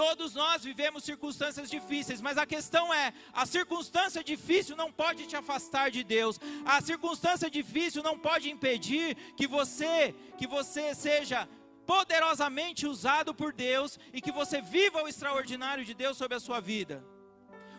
Todos 0.00 0.34
nós 0.34 0.64
vivemos 0.64 1.04
circunstâncias 1.04 1.68
difíceis, 1.68 2.22
mas 2.22 2.38
a 2.38 2.46
questão 2.46 2.84
é: 3.02 3.12
a 3.34 3.44
circunstância 3.44 4.24
difícil 4.24 4.74
não 4.74 4.90
pode 4.90 5.26
te 5.26 5.36
afastar 5.36 5.90
de 5.90 6.02
Deus. 6.02 6.40
A 6.64 6.80
circunstância 6.80 7.50
difícil 7.50 8.02
não 8.02 8.18
pode 8.18 8.48
impedir 8.48 9.14
que 9.36 9.46
você, 9.46 10.14
que 10.38 10.46
você 10.46 10.94
seja 10.94 11.46
poderosamente 11.84 12.86
usado 12.86 13.34
por 13.34 13.52
Deus 13.52 13.98
e 14.10 14.22
que 14.22 14.32
você 14.32 14.62
viva 14.62 15.02
o 15.02 15.08
extraordinário 15.12 15.84
de 15.84 15.92
Deus 15.92 16.16
sobre 16.16 16.38
a 16.38 16.40
sua 16.40 16.60
vida. 16.60 17.04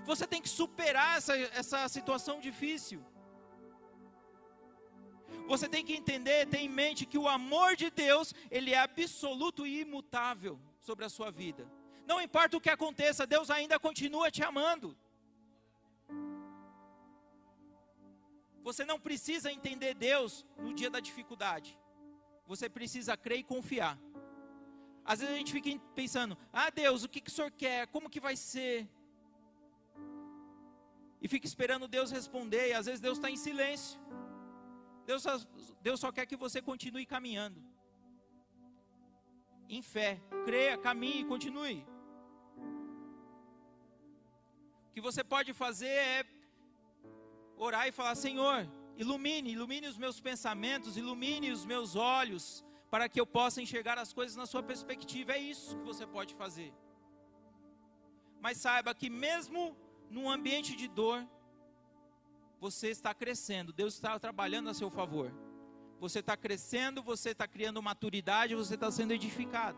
Você 0.05 0.27
tem 0.27 0.43
que 0.43 0.49
superar 0.49 1.17
essa, 1.17 1.36
essa 1.36 1.89
situação 1.89 2.39
difícil. 2.39 3.03
Você 5.47 5.67
tem 5.67 5.84
que 5.84 5.95
entender, 5.95 6.45
ter 6.45 6.60
em 6.60 6.69
mente 6.69 7.07
que 7.07 7.17
o 7.17 7.27
amor 7.27 7.75
de 7.75 7.89
Deus, 7.89 8.31
ele 8.51 8.75
é 8.75 8.79
absoluto 8.79 9.65
e 9.65 9.81
imutável 9.81 10.60
sobre 10.81 11.03
a 11.03 11.10
sua 11.10 11.31
vida. 11.31 11.81
Não 12.05 12.21
importa 12.21 12.57
o 12.57 12.61
que 12.61 12.69
aconteça, 12.69 13.25
Deus 13.25 13.49
ainda 13.49 13.79
continua 13.79 14.31
te 14.31 14.43
amando. 14.43 14.97
Você 18.63 18.85
não 18.85 18.99
precisa 18.99 19.51
entender 19.51 19.93
Deus 19.93 20.45
no 20.57 20.73
dia 20.73 20.89
da 20.89 20.99
dificuldade. 20.99 21.79
Você 22.45 22.69
precisa 22.69 23.17
crer 23.17 23.39
e 23.39 23.43
confiar. 23.43 23.97
Às 25.03 25.19
vezes 25.19 25.33
a 25.33 25.37
gente 25.37 25.51
fica 25.51 25.83
pensando: 25.95 26.37
"Ah, 26.53 26.69
Deus, 26.69 27.03
o 27.03 27.09
que, 27.09 27.21
que 27.21 27.29
o 27.29 27.33
Senhor 27.33 27.51
quer? 27.51 27.87
Como 27.87 28.09
que 28.09 28.19
vai 28.19 28.35
ser?" 28.35 28.87
E 31.21 31.27
fica 31.27 31.45
esperando 31.45 31.87
Deus 31.87 32.11
responder, 32.11 32.69
e 32.69 32.73
às 32.73 32.85
vezes 32.85 32.99
Deus 32.99 33.17
está 33.17 33.29
em 33.29 33.37
silêncio. 33.37 33.99
Deus 35.05 35.23
só, 35.23 35.39
Deus 35.81 35.99
só 35.99 36.11
quer 36.11 36.25
que 36.25 36.35
você 36.35 36.61
continue 36.61 37.05
caminhando. 37.05 37.70
Em 39.77 39.81
fé, 39.81 40.19
creia, 40.43 40.77
caminhe 40.77 41.21
e 41.21 41.25
continue. 41.34 41.88
O 44.88 44.93
que 44.93 44.99
você 44.99 45.23
pode 45.23 45.53
fazer 45.53 45.88
é 45.88 46.25
orar 47.55 47.88
e 47.88 47.91
falar: 47.99 48.15
Senhor, 48.15 48.67
ilumine, 48.97 49.53
ilumine 49.53 49.88
os 49.88 49.97
meus 49.97 50.19
pensamentos, 50.19 50.97
ilumine 50.97 51.51
os 51.51 51.63
meus 51.65 51.95
olhos, 51.95 52.65
para 52.89 53.07
que 53.07 53.21
eu 53.21 53.25
possa 53.25 53.62
enxergar 53.62 53.97
as 53.97 54.12
coisas 54.12 54.36
na 54.36 54.45
sua 54.45 54.62
perspectiva. 54.62 55.31
É 55.31 55.39
isso 55.39 55.77
que 55.77 55.86
você 55.86 56.05
pode 56.05 56.36
fazer. 56.36 56.73
Mas 58.41 58.57
saiba 58.57 58.93
que 58.93 59.10
mesmo 59.10 59.77
num 60.10 60.29
ambiente 60.29 60.75
de 60.75 60.89
dor, 60.89 61.25
você 62.60 62.89
está 62.89 63.13
crescendo, 63.13 63.71
Deus 63.71 63.93
está 63.93 64.19
trabalhando 64.19 64.69
a 64.69 64.73
seu 64.73 64.89
favor. 64.89 65.31
Você 66.01 66.17
está 66.17 66.35
crescendo, 66.35 67.03
você 67.03 67.29
está 67.29 67.47
criando 67.47 67.79
maturidade, 67.79 68.55
você 68.55 68.73
está 68.73 68.89
sendo 68.89 69.11
edificado. 69.11 69.77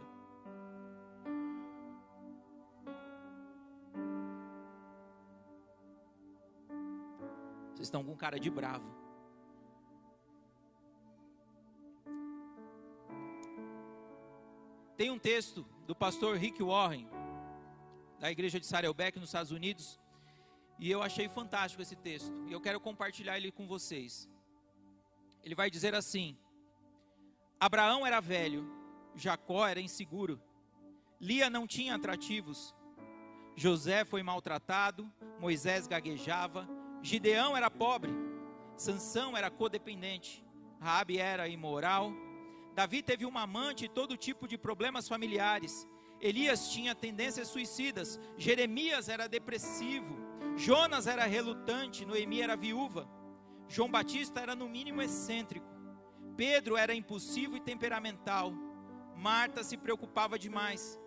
Vocês 7.73 7.87
estão 7.87 8.05
com 8.05 8.15
cara 8.15 8.39
de 8.39 8.49
bravo. 8.49 8.89
Tem 14.95 15.11
um 15.11 15.19
texto 15.19 15.67
do 15.85 15.93
pastor 15.93 16.37
Rick 16.37 16.63
Warren, 16.63 17.05
da 18.17 18.31
igreja 18.31 18.61
de 18.61 18.65
Saddleback, 18.65 19.19
nos 19.19 19.27
Estados 19.27 19.51
Unidos, 19.51 19.99
e 20.79 20.89
eu 20.89 21.03
achei 21.03 21.27
fantástico 21.27 21.81
esse 21.81 21.97
texto, 21.97 22.33
e 22.47 22.53
eu 22.53 22.61
quero 22.61 22.79
compartilhar 22.79 23.35
ele 23.35 23.51
com 23.51 23.67
vocês. 23.67 24.31
Ele 25.43 25.55
vai 25.55 25.69
dizer 25.69 25.93
assim: 25.93 26.37
Abraão 27.59 28.05
era 28.05 28.19
velho, 28.19 28.69
Jacó 29.15 29.67
era 29.67 29.81
inseguro, 29.81 30.41
Lia 31.19 31.49
não 31.49 31.67
tinha 31.67 31.95
atrativos, 31.95 32.73
José 33.55 34.03
foi 34.03 34.23
maltratado, 34.23 35.11
Moisés 35.39 35.87
gaguejava, 35.87 36.67
Gideão 37.01 37.55
era 37.55 37.69
pobre, 37.69 38.11
Sansão 38.75 39.37
era 39.37 39.51
codependente, 39.51 40.43
Raabe 40.79 41.17
era 41.17 41.47
imoral, 41.47 42.11
Davi 42.73 43.03
teve 43.03 43.25
uma 43.25 43.41
amante 43.43 43.85
e 43.85 43.89
todo 43.89 44.17
tipo 44.17 44.47
de 44.47 44.57
problemas 44.57 45.07
familiares. 45.07 45.87
Elias 46.19 46.71
tinha 46.71 46.95
tendências 46.95 47.49
suicidas, 47.49 48.19
Jeremias 48.37 49.09
era 49.09 49.27
depressivo, 49.27 50.15
Jonas 50.55 51.05
era 51.05 51.25
relutante, 51.25 52.05
Noemi 52.05 52.41
era 52.41 52.55
viúva, 52.55 53.07
João 53.67 53.89
Batista 53.89 54.39
era 54.39 54.55
no 54.55 54.67
mínimo 54.67 55.01
excêntrico, 55.01 55.67
Pedro 56.35 56.75
era 56.75 56.93
impulsivo 56.93 57.55
e 57.55 57.59
temperamental, 57.59 58.51
Marta 59.15 59.63
se 59.63 59.77
preocupava 59.77 60.37
demais. 60.37 60.99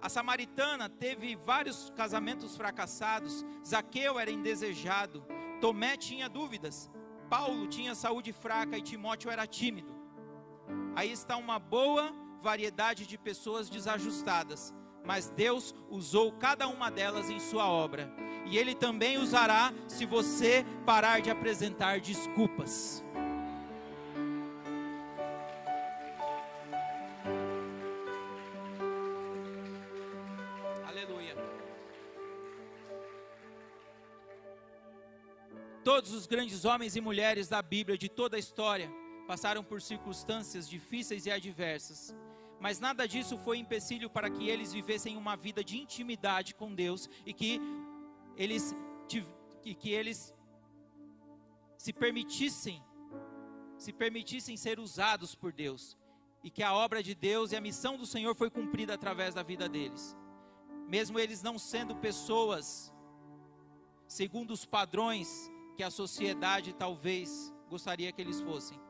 A 0.00 0.08
samaritana 0.08 0.88
teve 0.88 1.34
vários 1.36 1.90
casamentos 1.90 2.56
fracassados, 2.56 3.44
Zaqueu 3.66 4.18
era 4.18 4.30
indesejado, 4.30 5.24
Tomé 5.60 5.96
tinha 5.96 6.28
dúvidas, 6.28 6.90
Paulo 7.28 7.66
tinha 7.66 7.94
saúde 7.94 8.32
fraca 8.32 8.78
e 8.78 8.82
Timóteo 8.82 9.30
era 9.30 9.46
tímido. 9.46 9.92
Aí 10.94 11.10
está 11.10 11.36
uma 11.36 11.58
boa 11.58 12.12
variedade 12.40 13.06
de 13.06 13.18
pessoas 13.18 13.68
desajustadas, 13.68 14.72
mas 15.04 15.30
Deus 15.30 15.74
usou 15.90 16.32
cada 16.32 16.68
uma 16.68 16.90
delas 16.90 17.28
em 17.28 17.40
sua 17.40 17.68
obra, 17.68 18.08
e 18.50 18.56
Ele 18.56 18.74
também 18.74 19.18
usará 19.18 19.72
se 19.86 20.06
você 20.06 20.64
parar 20.86 21.20
de 21.20 21.30
apresentar 21.30 22.00
desculpas. 22.00 23.04
Aleluia. 30.86 31.36
Todos 35.84 36.12
os 36.12 36.26
grandes 36.26 36.64
homens 36.64 36.96
e 36.96 37.00
mulheres 37.00 37.48
da 37.48 37.60
Bíblia, 37.60 37.98
de 37.98 38.08
toda 38.08 38.36
a 38.36 38.38
história, 38.38 38.90
passaram 39.26 39.62
por 39.62 39.82
circunstâncias 39.82 40.66
difíceis 40.66 41.26
e 41.26 41.30
adversas, 41.30 42.14
mas 42.58 42.80
nada 42.80 43.06
disso 43.06 43.36
foi 43.38 43.58
empecilho 43.58 44.08
para 44.08 44.30
que 44.30 44.48
eles 44.48 44.72
vivessem 44.72 45.16
uma 45.16 45.36
vida 45.36 45.62
de 45.62 45.78
intimidade 45.78 46.54
com 46.54 46.74
Deus 46.74 47.08
e 47.24 47.32
que 47.32 47.60
eles, 48.38 48.74
que, 49.08 49.90
eles 49.90 50.32
se 51.76 51.92
permitissem, 51.92 52.82
se 53.76 53.92
permitissem 53.92 54.56
ser 54.56 54.78
usados 54.78 55.34
por 55.34 55.52
Deus 55.52 55.98
e 56.42 56.50
que 56.50 56.62
a 56.62 56.72
obra 56.72 57.02
de 57.02 57.14
Deus 57.14 57.50
e 57.50 57.56
a 57.56 57.60
missão 57.60 57.98
do 57.98 58.06
Senhor 58.06 58.34
foi 58.36 58.48
cumprida 58.48 58.94
através 58.94 59.34
da 59.34 59.42
vida 59.42 59.68
deles, 59.68 60.16
mesmo 60.86 61.18
eles 61.18 61.42
não 61.42 61.58
sendo 61.58 61.96
pessoas 61.96 62.94
segundo 64.06 64.52
os 64.52 64.64
padrões 64.64 65.50
que 65.76 65.82
a 65.82 65.90
sociedade 65.90 66.72
talvez 66.72 67.52
gostaria 67.68 68.12
que 68.12 68.22
eles 68.22 68.40
fossem. 68.40 68.80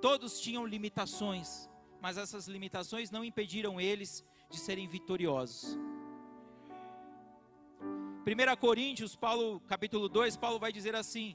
Todos 0.00 0.40
tinham 0.40 0.66
limitações, 0.66 1.68
mas 2.00 2.16
essas 2.16 2.48
limitações 2.48 3.10
não 3.10 3.24
impediram 3.24 3.80
eles 3.80 4.24
de 4.50 4.58
serem 4.58 4.88
vitoriosos. 4.88 5.78
1 8.24 8.56
Coríntios, 8.56 9.16
Paulo, 9.16 9.60
capítulo 9.66 10.08
2, 10.08 10.36
Paulo 10.36 10.58
vai 10.58 10.72
dizer 10.72 10.94
assim: 10.94 11.34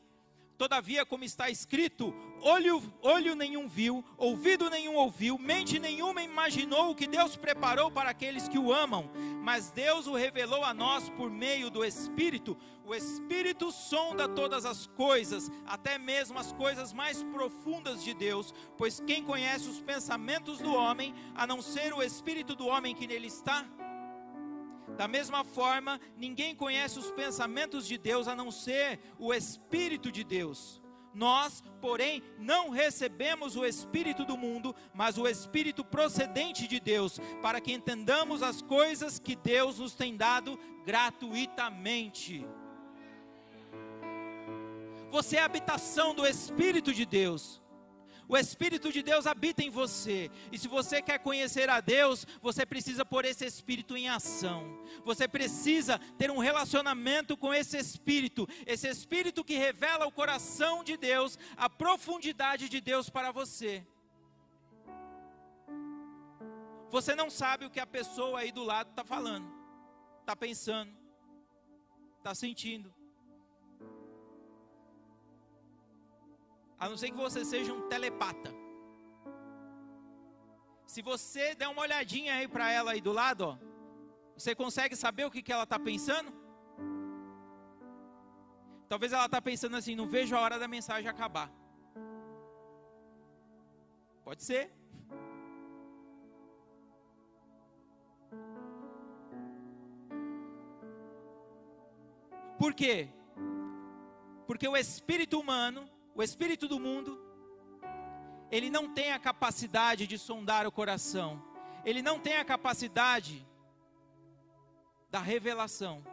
Todavia, 0.58 1.06
como 1.06 1.26
está 1.26 1.50
escrito, 1.50 2.16
olho, 2.42 2.82
olho 3.02 3.36
nenhum 3.36 3.68
viu, 3.68 4.04
ouvido 4.18 4.70
nenhum 4.70 4.96
ouviu, 4.96 5.38
mente 5.38 5.78
nenhuma 5.80 6.24
imaginou 6.24 6.92
o 6.92 6.96
que 6.96 7.06
Deus 7.06 7.36
preparou 7.36 7.92
para 7.92 8.10
aqueles 8.10 8.48
que 8.48 8.58
o 8.58 8.72
amam, 8.74 9.12
mas 9.44 9.70
Deus 9.70 10.08
o 10.08 10.16
revelou 10.16 10.64
a 10.64 10.74
nós 10.74 11.10
por 11.10 11.30
meio 11.30 11.70
do 11.70 11.84
Espírito. 11.84 12.58
O 12.86 12.96
Espírito 12.96 13.70
sonda 13.70 14.30
todas 14.30 14.66
as 14.66 14.88
coisas, 14.88 15.52
até 15.66 15.98
mesmo 15.98 16.40
as 16.40 16.54
coisas 16.54 16.94
mais 16.94 17.22
profundas 17.22 18.02
de 18.02 18.14
Deus, 18.14 18.54
pois 18.78 19.02
quem 19.02 19.24
conhece 19.24 19.68
os 19.68 19.82
pensamentos 19.82 20.60
do 20.60 20.74
homem, 20.74 21.14
a 21.36 21.46
não 21.46 21.62
ser 21.62 21.94
o 21.94 22.02
Espírito 22.02 22.56
do 22.56 22.66
homem 22.66 22.96
que 22.96 23.06
nele 23.06 23.28
está? 23.28 23.66
Da 24.96 25.08
mesma 25.08 25.44
forma, 25.44 26.00
ninguém 26.16 26.56
conhece 26.56 26.98
os 26.98 27.12
pensamentos 27.12 27.88
de 27.88 27.98
Deus 27.98 28.28
a 28.28 28.36
não 28.36 28.50
ser 28.52 29.00
o 29.20 29.34
Espírito 29.34 30.12
de 30.12 30.24
Deus. 30.24 30.82
Nós, 31.14 31.64
porém, 31.82 32.22
não 32.38 32.70
recebemos 32.70 33.56
o 33.56 33.66
Espírito 33.66 34.24
do 34.24 34.38
mundo, 34.38 34.76
mas 34.94 35.18
o 35.18 35.28
Espírito 35.28 35.84
procedente 35.84 36.68
de 36.68 36.80
Deus, 36.80 37.20
para 37.42 37.60
que 37.60 37.74
entendamos 37.74 38.44
as 38.44 38.62
coisas 38.62 39.18
que 39.18 39.36
Deus 39.36 39.80
nos 39.80 39.96
tem 39.96 40.16
dado 40.16 40.60
gratuitamente. 40.86 42.46
Você 45.10 45.38
é 45.38 45.42
a 45.42 45.46
habitação 45.46 46.14
do 46.14 46.26
Espírito 46.26 46.94
de 46.94 47.06
Deus. 47.06 47.62
O 48.30 48.36
Espírito 48.36 48.92
de 48.92 49.02
Deus 49.02 49.26
habita 49.26 49.64
em 49.64 49.70
você. 49.70 50.30
E 50.52 50.58
se 50.58 50.68
você 50.68 51.02
quer 51.02 51.18
conhecer 51.20 51.70
a 51.70 51.80
Deus, 51.80 52.28
você 52.42 52.66
precisa 52.66 53.06
pôr 53.06 53.24
esse 53.24 53.46
Espírito 53.46 53.96
em 53.96 54.10
ação. 54.10 54.84
Você 55.06 55.28
precisa 55.28 55.98
ter 56.18 56.30
um 56.30 56.40
relacionamento 56.40 57.38
com 57.38 57.54
esse 57.54 57.78
Espírito. 57.78 58.48
Esse 58.66 58.88
Espírito 58.90 59.46
que 59.46 59.56
revela 59.56 60.06
o 60.06 60.12
coração 60.12 60.84
de 60.84 60.98
Deus, 60.98 61.40
a 61.56 61.70
profundidade 61.70 62.68
de 62.68 62.82
Deus 62.82 63.10
para 63.10 63.32
você. 63.32 63.86
Você 66.90 67.16
não 67.16 67.30
sabe 67.30 67.66
o 67.66 67.70
que 67.70 67.80
a 67.80 67.88
pessoa 67.88 68.40
aí 68.40 68.52
do 68.52 68.64
lado 68.64 68.90
está 68.90 69.04
falando, 69.04 69.50
está 70.22 70.36
pensando, 70.36 70.92
está 72.18 72.34
sentindo. 72.34 72.94
A 76.80 76.88
não 76.90 76.98
ser 76.98 77.12
que 77.12 77.18
você 77.18 77.44
seja 77.44 77.74
um 77.74 77.88
telepata. 77.88 78.54
Se 80.86 81.02
você 81.02 81.56
der 81.56 81.68
uma 81.68 81.82
olhadinha 81.82 82.36
aí 82.36 82.48
para 82.48 82.72
ela 82.72 82.92
aí 82.92 83.02
do 83.02 83.12
lado, 83.12 83.42
ó, 83.42 83.58
você 84.38 84.54
consegue 84.56 84.96
saber 84.96 85.26
o 85.26 85.32
que, 85.32 85.42
que 85.42 85.52
ela 85.52 85.64
está 85.64 85.80
pensando? 85.80 86.32
Talvez 88.88 89.12
ela 89.12 89.26
está 89.26 89.42
pensando 89.42 89.76
assim: 89.76 89.96
não 89.96 90.08
vejo 90.08 90.36
a 90.36 90.40
hora 90.40 90.58
da 90.58 90.68
mensagem 90.68 91.10
acabar. 91.10 91.52
Pode 94.24 94.44
ser. 94.44 94.72
Por 102.58 102.74
quê? 102.74 103.10
Porque 104.48 104.68
o 104.68 104.76
espírito 104.76 105.40
humano 105.40 105.90
o 106.18 106.24
espírito 106.24 106.68
do 106.68 106.80
mundo, 106.80 107.18
ele 108.50 108.70
não 108.70 108.92
tem 108.94 109.12
a 109.12 109.20
capacidade 109.20 110.08
de 110.08 110.18
sondar 110.18 110.66
o 110.66 110.72
coração, 110.72 111.42
ele 111.86 112.02
não 112.02 112.20
tem 112.20 112.38
a 112.38 112.44
capacidade 112.44 113.48
da 115.12 115.20
revelação. 115.20 116.04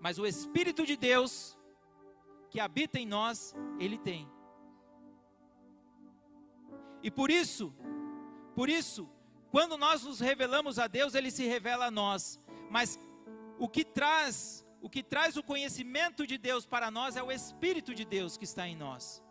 Mas 0.00 0.18
o 0.18 0.26
Espírito 0.26 0.84
de 0.84 0.96
Deus, 0.96 1.56
que 2.50 2.60
habita 2.60 2.98
em 2.98 3.06
nós, 3.06 3.54
ele 3.78 3.96
tem. 3.96 4.30
E 7.02 7.10
por 7.10 7.30
isso, 7.30 7.74
por 8.54 8.68
isso, 8.68 9.08
quando 9.50 9.78
nós 9.78 10.02
nos 10.02 10.20
revelamos 10.20 10.78
a 10.78 10.86
Deus, 10.86 11.14
ele 11.14 11.30
se 11.30 11.46
revela 11.46 11.86
a 11.86 11.90
nós. 11.90 12.40
Mas 12.68 12.98
o 13.58 13.68
que 13.68 13.84
traz 13.84 14.61
o 14.82 14.90
que 14.90 15.02
traz 15.02 15.36
o 15.36 15.42
conhecimento 15.44 16.26
de 16.26 16.36
Deus 16.36 16.66
para 16.66 16.90
nós 16.90 17.14
é 17.16 17.22
o 17.22 17.30
Espírito 17.30 17.94
de 17.94 18.04
Deus 18.04 18.36
que 18.36 18.44
está 18.44 18.66
em 18.66 18.74
nós. 18.74 19.22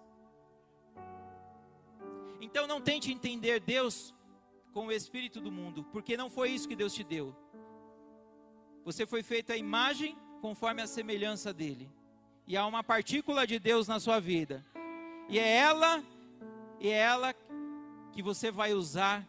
Então 2.39 2.65
não 2.65 2.79
tente 2.79 3.11
entender 3.11 3.59
Deus 3.59 4.15
com 4.73 4.87
o 4.87 4.91
Espírito 4.91 5.41
do 5.41 5.51
mundo, 5.51 5.83
porque 5.91 6.15
não 6.15 6.29
foi 6.29 6.51
isso 6.51 6.69
que 6.69 6.75
Deus 6.75 6.93
te 6.93 7.03
deu. 7.03 7.35
Você 8.85 9.05
foi 9.05 9.21
feito 9.21 9.51
a 9.51 9.57
imagem 9.57 10.17
conforme 10.41 10.81
a 10.81 10.87
semelhança 10.87 11.53
dele. 11.53 11.91
E 12.47 12.55
há 12.55 12.65
uma 12.65 12.83
partícula 12.83 13.45
de 13.45 13.59
Deus 13.59 13.87
na 13.89 13.99
sua 13.99 14.19
vida. 14.21 14.65
E 15.27 15.37
é 15.37 15.57
ela, 15.57 16.03
e 16.79 16.87
é 16.87 16.97
ela 16.97 17.35
que 18.13 18.23
você 18.23 18.49
vai 18.49 18.73
usar 18.73 19.27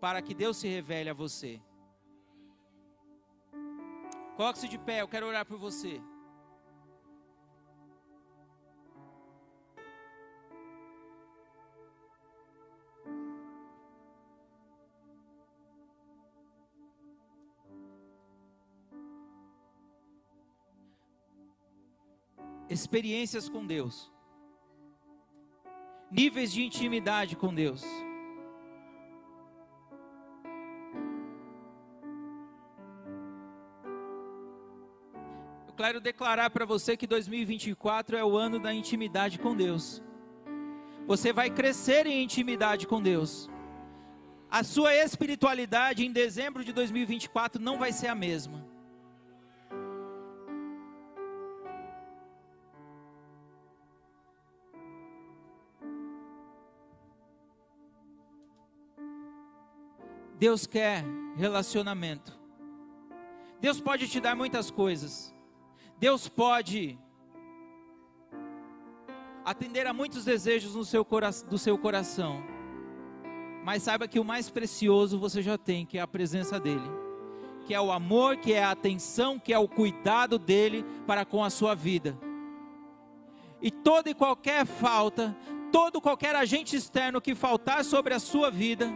para 0.00 0.20
que 0.20 0.34
Deus 0.34 0.58
se 0.58 0.68
revele 0.68 1.08
a 1.10 1.14
você. 1.14 1.60
Coloque-se 4.36 4.68
de 4.68 4.78
pé, 4.78 5.00
eu 5.00 5.08
quero 5.08 5.26
orar 5.26 5.46
por 5.46 5.58
você. 5.58 5.98
Experiências 22.68 23.48
com 23.48 23.64
Deus, 23.64 24.12
níveis 26.10 26.52
de 26.52 26.62
intimidade 26.62 27.36
com 27.36 27.54
Deus. 27.54 27.82
Quero 35.76 36.00
declarar 36.00 36.48
para 36.50 36.64
você 36.64 36.96
que 36.96 37.06
2024 37.06 38.16
é 38.16 38.24
o 38.24 38.36
ano 38.36 38.58
da 38.58 38.72
intimidade 38.72 39.38
com 39.38 39.54
Deus. 39.54 40.02
Você 41.06 41.32
vai 41.32 41.50
crescer 41.50 42.06
em 42.06 42.24
intimidade 42.24 42.86
com 42.86 43.00
Deus. 43.00 43.50
A 44.50 44.64
sua 44.64 44.94
espiritualidade 44.94 46.04
em 46.04 46.10
dezembro 46.10 46.64
de 46.64 46.72
2024 46.72 47.60
não 47.62 47.78
vai 47.78 47.92
ser 47.92 48.06
a 48.06 48.14
mesma. 48.14 48.64
Deus 60.38 60.66
quer 60.66 61.04
relacionamento. 61.36 62.38
Deus 63.60 63.80
pode 63.80 64.08
te 64.08 64.20
dar 64.20 64.34
muitas 64.34 64.70
coisas. 64.70 65.35
Deus 65.98 66.28
pode 66.28 66.98
atender 69.44 69.86
a 69.86 69.92
muitos 69.92 70.24
desejos 70.24 70.74
no 70.74 70.84
seu 70.84 71.06
do 71.48 71.56
seu 71.56 71.78
coração. 71.78 72.42
Mas 73.64 73.84
saiba 73.84 74.06
que 74.06 74.20
o 74.20 74.24
mais 74.24 74.50
precioso 74.50 75.18
você 75.18 75.40
já 75.40 75.56
tem, 75.56 75.86
que 75.86 75.98
é 75.98 76.00
a 76.00 76.06
presença 76.06 76.60
dele. 76.60 76.88
Que 77.64 77.74
é 77.74 77.80
o 77.80 77.90
amor, 77.90 78.36
que 78.36 78.52
é 78.52 78.62
a 78.62 78.70
atenção, 78.70 79.38
que 79.38 79.52
é 79.52 79.58
o 79.58 79.66
cuidado 79.66 80.38
dele 80.38 80.84
para 81.06 81.24
com 81.24 81.42
a 81.42 81.50
sua 81.50 81.74
vida. 81.74 82.16
E 83.60 83.70
toda 83.70 84.10
e 84.10 84.14
qualquer 84.14 84.66
falta, 84.66 85.34
todo 85.72 86.00
qualquer 86.00 86.36
agente 86.36 86.76
externo 86.76 87.20
que 87.20 87.34
faltar 87.34 87.84
sobre 87.84 88.14
a 88.14 88.20
sua 88.20 88.50
vida, 88.50 88.92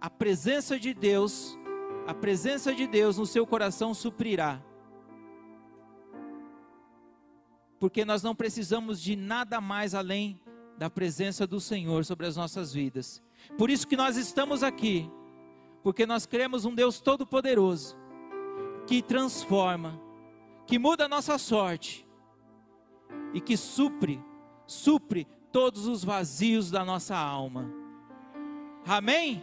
a 0.00 0.08
presença 0.08 0.78
de 0.78 0.94
Deus, 0.94 1.58
a 2.06 2.14
presença 2.14 2.74
de 2.74 2.86
Deus 2.86 3.18
no 3.18 3.26
seu 3.26 3.46
coração 3.46 3.92
suprirá. 3.92 4.60
Porque 7.78 8.04
nós 8.04 8.22
não 8.22 8.34
precisamos 8.34 9.00
de 9.00 9.14
nada 9.14 9.60
mais 9.60 9.94
além 9.94 10.40
da 10.76 10.88
presença 10.88 11.46
do 11.46 11.60
Senhor 11.60 12.04
sobre 12.04 12.26
as 12.26 12.36
nossas 12.36 12.72
vidas. 12.72 13.22
Por 13.56 13.70
isso 13.70 13.86
que 13.86 13.96
nós 13.96 14.16
estamos 14.16 14.62
aqui, 14.62 15.10
porque 15.82 16.06
nós 16.06 16.26
cremos 16.26 16.64
um 16.64 16.74
Deus 16.74 17.00
todo-poderoso, 17.00 17.96
que 18.86 19.02
transforma, 19.02 20.00
que 20.66 20.78
muda 20.78 21.04
a 21.04 21.08
nossa 21.08 21.36
sorte 21.38 22.06
e 23.34 23.40
que 23.40 23.56
supre, 23.56 24.22
supre 24.66 25.26
todos 25.52 25.86
os 25.86 26.04
vazios 26.04 26.70
da 26.70 26.84
nossa 26.84 27.16
alma. 27.16 27.70
Amém? 28.86 29.42